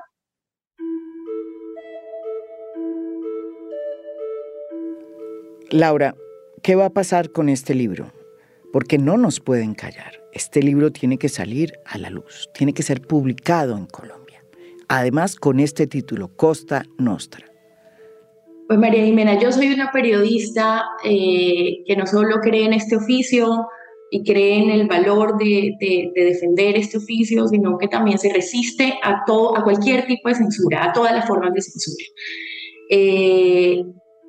Laura, 5.71 6.15
¿qué 6.63 6.75
va 6.75 6.87
a 6.87 6.91
pasar 6.91 7.31
con 7.31 7.49
este 7.49 7.75
libro? 7.75 8.13
Porque 8.73 8.99
no 8.99 9.17
nos 9.17 9.41
pueden 9.41 9.75
callar. 9.75 10.21
Este 10.33 10.63
libro 10.63 10.91
tiene 10.91 11.17
que 11.17 11.29
salir 11.29 11.73
a 11.87 11.97
la 11.99 12.11
luz, 12.11 12.51
tiene 12.55 12.75
que 12.75 12.83
ser 12.83 13.01
publicado 13.01 13.77
en 13.77 13.87
Colombia. 13.87 14.45
Además, 14.89 15.37
con 15.37 15.61
este 15.61 15.87
título, 15.87 16.29
Costa 16.37 16.85
Nostra. 16.99 17.47
Pues 18.67 18.79
María 18.79 19.05
Jimena, 19.05 19.39
yo 19.39 19.53
soy 19.53 19.73
una 19.73 19.91
periodista 19.93 20.85
eh, 21.05 21.85
que 21.87 21.97
no 21.97 22.07
solo 22.07 22.41
cree 22.41 22.65
en 22.65 22.73
este 22.73 22.97
oficio 22.97 23.67
y 24.11 24.23
cree 24.25 24.59
en 24.59 24.71
el 24.71 24.87
valor 24.87 25.39
de, 25.39 25.75
defender 26.15 26.77
este 26.77 26.99
oficio, 26.99 27.47
sino 27.49 27.79
que 27.79 27.89
también 27.89 28.19
se 28.19 28.33
resiste 28.33 28.95
a, 29.03 29.25
todo, 29.27 29.57
a 29.57 29.65
cualquier 29.65 30.07
tipo 30.07 30.29
de 30.29 30.35
censura, 30.35 30.85
a 30.85 30.93
todas 30.93 31.13
las 31.13 31.27
formas 31.27 31.53
de 31.53 31.63
censura. 31.63 32.05
Eh, 32.91 33.85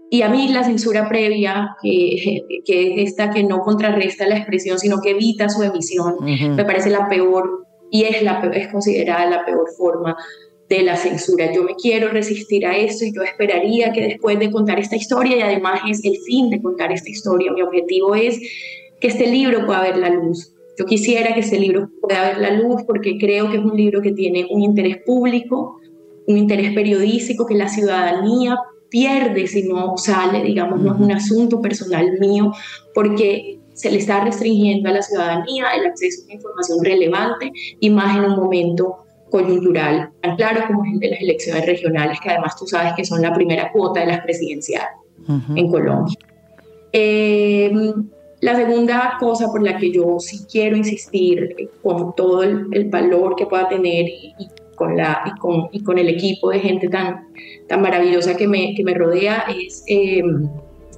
y 0.10 0.22
a 0.22 0.30
mí 0.30 0.48
la 0.50 0.64
censura 0.64 1.10
previa, 1.10 1.76
que, 1.82 2.42
que, 2.66 2.94
es 2.94 3.10
esta 3.10 3.32
que 3.32 3.44
no 3.44 3.60
contrarresta 3.60 4.28
la 4.28 4.38
expresión, 4.38 4.78
sino 4.80 5.02
que 5.02 5.12
evita 5.12 5.50
su 5.50 5.64
emisión, 5.64 6.16
me 6.22 6.66
parece 6.66 6.90
la 6.90 7.10
peor 7.10 7.66
y 7.90 8.04
es, 8.04 8.22
la, 8.22 8.40
es 8.54 8.68
considerada 8.70 9.30
la 9.30 9.46
peor 9.46 9.68
forma 9.78 10.16
de 10.70 10.82
la 10.84 10.96
censura. 10.96 11.52
Yo 11.54 11.64
me 11.64 11.76
quiero 11.76 12.10
resistir 12.10 12.66
a 12.66 12.76
esto 12.76 13.06
y 13.06 13.14
yo 13.14 13.22
esperaría 13.24 13.92
que 13.94 14.02
después 14.02 14.40
de 14.40 14.52
contar 14.52 14.80
esta 14.80 14.96
historia, 14.96 15.38
y 15.38 15.42
además 15.42 15.82
es 15.90 16.04
el 16.04 16.18
fin 16.26 16.50
de 16.50 16.62
contar 16.62 16.92
esta 16.92 17.10
historia, 17.10 17.52
mi 17.52 17.62
objetivo 17.62 18.16
es 18.16 18.40
que 19.00 19.08
este 19.08 19.28
libro 19.28 19.66
pueda 19.66 19.82
ver 19.82 19.98
la 19.98 20.10
luz. 20.10 20.52
Yo 20.78 20.86
quisiera 20.86 21.34
que 21.34 21.40
este 21.40 21.60
libro 21.60 21.90
pueda 22.02 22.30
ver 22.30 22.38
la 22.40 22.52
luz 22.52 22.84
porque 22.86 23.18
creo 23.18 23.50
que 23.50 23.58
es 23.58 23.64
un 23.64 23.78
libro 23.78 24.02
que 24.02 24.12
tiene 24.12 24.46
un 24.50 24.62
interés 24.62 24.98
público, 25.06 25.78
un 26.28 26.38
interés 26.38 26.74
periodístico, 26.74 27.46
que 27.46 27.56
la 27.56 27.70
ciudadanía 27.70 28.58
pierde 28.90 29.48
si 29.48 29.64
no 29.64 29.98
sale, 29.98 30.44
digamos, 30.44 30.82
no 30.82 30.94
es 30.94 31.00
un 31.00 31.12
asunto 31.12 31.62
personal 31.62 32.18
mío, 32.20 32.52
porque 32.94 33.60
se 33.74 33.92
le 33.92 33.98
está 33.98 34.24
restringiendo 34.24 34.90
a 34.90 34.94
la 34.94 35.02
ciudadanía 35.02 35.66
el 35.78 35.88
acceso 35.88 36.24
a 36.30 36.34
información 36.34 36.84
relevante 36.84 37.52
y 37.80 37.90
más 37.90 38.18
en 38.18 38.26
un 38.26 38.38
momento 38.38 39.06
coyuntural 39.30 40.12
tan 40.22 40.36
claro 40.38 40.62
como 40.68 40.86
es 40.86 40.94
el 40.94 41.00
de 41.00 41.10
las 41.10 41.22
elecciones 41.22 41.66
regionales, 41.66 42.20
que 42.22 42.30
además 42.30 42.56
tú 42.58 42.66
sabes 42.68 42.94
que 42.96 43.04
son 43.04 43.22
la 43.22 43.34
primera 43.34 43.72
cuota 43.72 44.00
de 44.00 44.08
las 44.08 44.22
presidenciales 44.22 44.90
en 45.56 45.70
Colombia. 45.70 46.16
Em, 46.92 48.10
la 48.40 48.56
segunda 48.56 49.18
cosa 49.20 49.48
por 49.48 49.62
la 49.62 49.76
que 49.78 49.92
yo 49.92 50.20
sí 50.20 50.46
quiero 50.50 50.78
insistir 50.78 51.56
con 51.82 52.16
todo 52.16 52.44
el, 52.44 52.90
valor 52.90 53.36
que 53.36 53.46
pueda 53.46 53.68
tener 53.68 54.06
y, 54.06 54.34
y 54.40 54.48
con, 54.76 54.96
la, 54.98 55.24
y 55.26 55.40
con, 55.40 55.70
y 55.72 55.84
con 55.84 55.98
el 55.98 56.10
equipo 56.10 56.50
de 56.50 56.60
gente 56.60 56.88
tan, 56.88 57.28
tan 57.68 57.82
maravillosa 57.82 58.36
que 58.36 58.48
me, 58.48 58.74
que 58.76 58.84
me 58.84 58.94
rodea 58.94 59.46
es 59.50 59.84
em, 59.88 60.48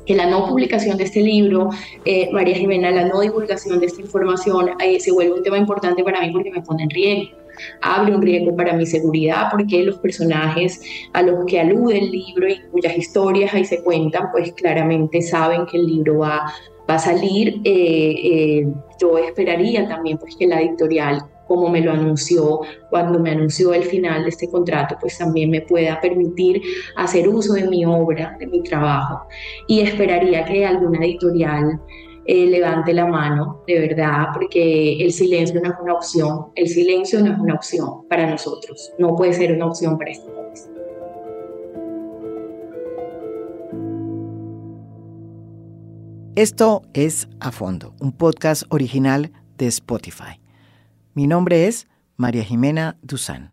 que 0.05 0.15
la 0.15 0.25
no 0.25 0.47
publicación 0.47 0.97
de 0.97 1.03
este 1.03 1.21
libro, 1.21 1.69
eh, 2.05 2.29
María 2.31 2.55
Jimena, 2.55 2.89
la 2.91 3.05
no 3.05 3.19
divulgación 3.19 3.79
de 3.79 3.87
esta 3.87 4.01
información 4.01 4.69
eh, 4.79 4.99
se 4.99 5.11
vuelve 5.11 5.33
un 5.33 5.43
tema 5.43 5.57
importante 5.57 6.03
para 6.03 6.21
mí 6.21 6.31
porque 6.31 6.49
me 6.49 6.61
pone 6.61 6.83
en 6.83 6.89
riesgo. 6.89 7.37
Abre 7.81 8.15
un 8.15 8.21
riesgo 8.21 8.55
para 8.55 8.73
mi 8.73 8.85
seguridad 8.85 9.47
porque 9.51 9.83
los 9.83 9.97
personajes 9.97 10.79
a 11.13 11.23
los 11.23 11.45
que 11.45 11.59
alude 11.59 11.97
el 11.97 12.11
libro 12.11 12.47
y 12.47 12.59
cuyas 12.71 12.95
historias 12.97 13.53
ahí 13.53 13.65
se 13.65 13.83
cuentan, 13.83 14.31
pues 14.31 14.53
claramente 14.53 15.21
saben 15.21 15.65
que 15.65 15.77
el 15.77 15.87
libro 15.87 16.19
va, 16.19 16.53
va 16.89 16.95
a 16.95 16.99
salir. 16.99 17.59
Eh, 17.63 18.65
yo 19.01 19.17
esperaría 19.17 19.87
también 19.87 20.19
pues, 20.19 20.35
que 20.35 20.47
la 20.47 20.61
editorial 20.61 21.25
como 21.47 21.69
me 21.69 21.81
lo 21.81 21.91
anunció 21.91 22.61
cuando 22.89 23.19
me 23.19 23.31
anunció 23.31 23.73
el 23.73 23.83
final 23.83 24.23
de 24.23 24.29
este 24.29 24.49
contrato, 24.49 24.95
pues 24.99 25.17
también 25.17 25.49
me 25.49 25.61
pueda 25.61 25.99
permitir 26.01 26.61
hacer 26.95 27.27
uso 27.27 27.53
de 27.53 27.67
mi 27.67 27.85
obra, 27.85 28.35
de 28.39 28.47
mi 28.47 28.61
trabajo. 28.63 29.27
Y 29.67 29.81
esperaría 29.81 30.45
que 30.45 30.65
alguna 30.65 31.05
editorial 31.05 31.79
eh, 32.25 32.45
levante 32.47 32.93
la 32.93 33.05
mano, 33.05 33.63
de 33.65 33.79
verdad, 33.79 34.27
porque 34.33 35.01
el 35.01 35.13
silencio 35.13 35.61
no 35.61 35.69
es 35.69 35.75
una 35.81 35.93
opción, 35.93 36.47
el 36.55 36.67
silencio 36.67 37.21
no 37.21 37.31
es 37.31 37.39
una 37.39 37.53
opción 37.53 38.07
para 38.09 38.29
nosotros, 38.29 38.91
no 38.99 39.15
puede 39.15 39.31
ser 39.31 39.53
una 39.53 39.67
opción 39.67 39.97
para 39.97 40.11
este 40.11 40.29
país. 40.29 40.69
Esto 46.35 46.83
es 46.93 47.29
A 47.39 47.51
Fondo, 47.51 47.95
un 48.01 48.11
podcast 48.11 48.63
original 48.69 49.31
de 49.57 49.67
Spotify. 49.67 50.39
Mi 51.17 51.25
nombre 51.25 51.65
es 51.65 51.87
María 52.15 52.43
Jimena 52.43 52.95
Duzán. 53.01 53.51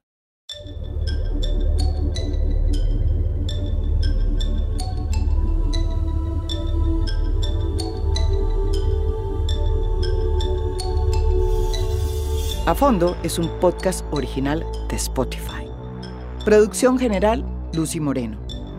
A 12.67 12.75
Fondo 12.75 13.17
es 13.23 13.39
un 13.39 13.49
podcast 13.61 14.05
original 14.11 14.63
de 14.91 14.97
Spotify. 14.97 15.67
Producción 16.45 16.99
general, 16.99 17.47
Lucy 17.73 17.99
Moreno. 17.99 18.37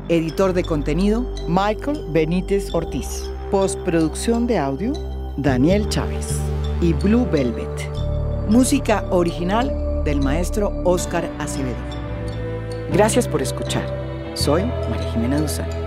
Editor 0.09 0.53
de 0.53 0.63
contenido, 0.63 1.25
Michael 1.47 2.05
Benítez 2.11 2.71
Ortiz. 2.71 3.31
Postproducción 3.49 4.45
de 4.45 4.59
audio, 4.59 4.93
Daniel 5.37 5.89
Chávez. 5.89 6.39
Y 6.81 6.93
Blue 6.93 7.27
Velvet. 7.31 8.04
Música 8.47 9.03
original 9.09 10.03
del 10.03 10.21
maestro 10.21 10.71
Oscar 10.83 11.27
Acevedo. 11.39 11.75
Gracias 12.93 13.27
por 13.27 13.41
escuchar. 13.41 13.83
Soy 14.35 14.63
María 14.89 15.11
Jimena 15.11 15.39
Duzán. 15.39 15.84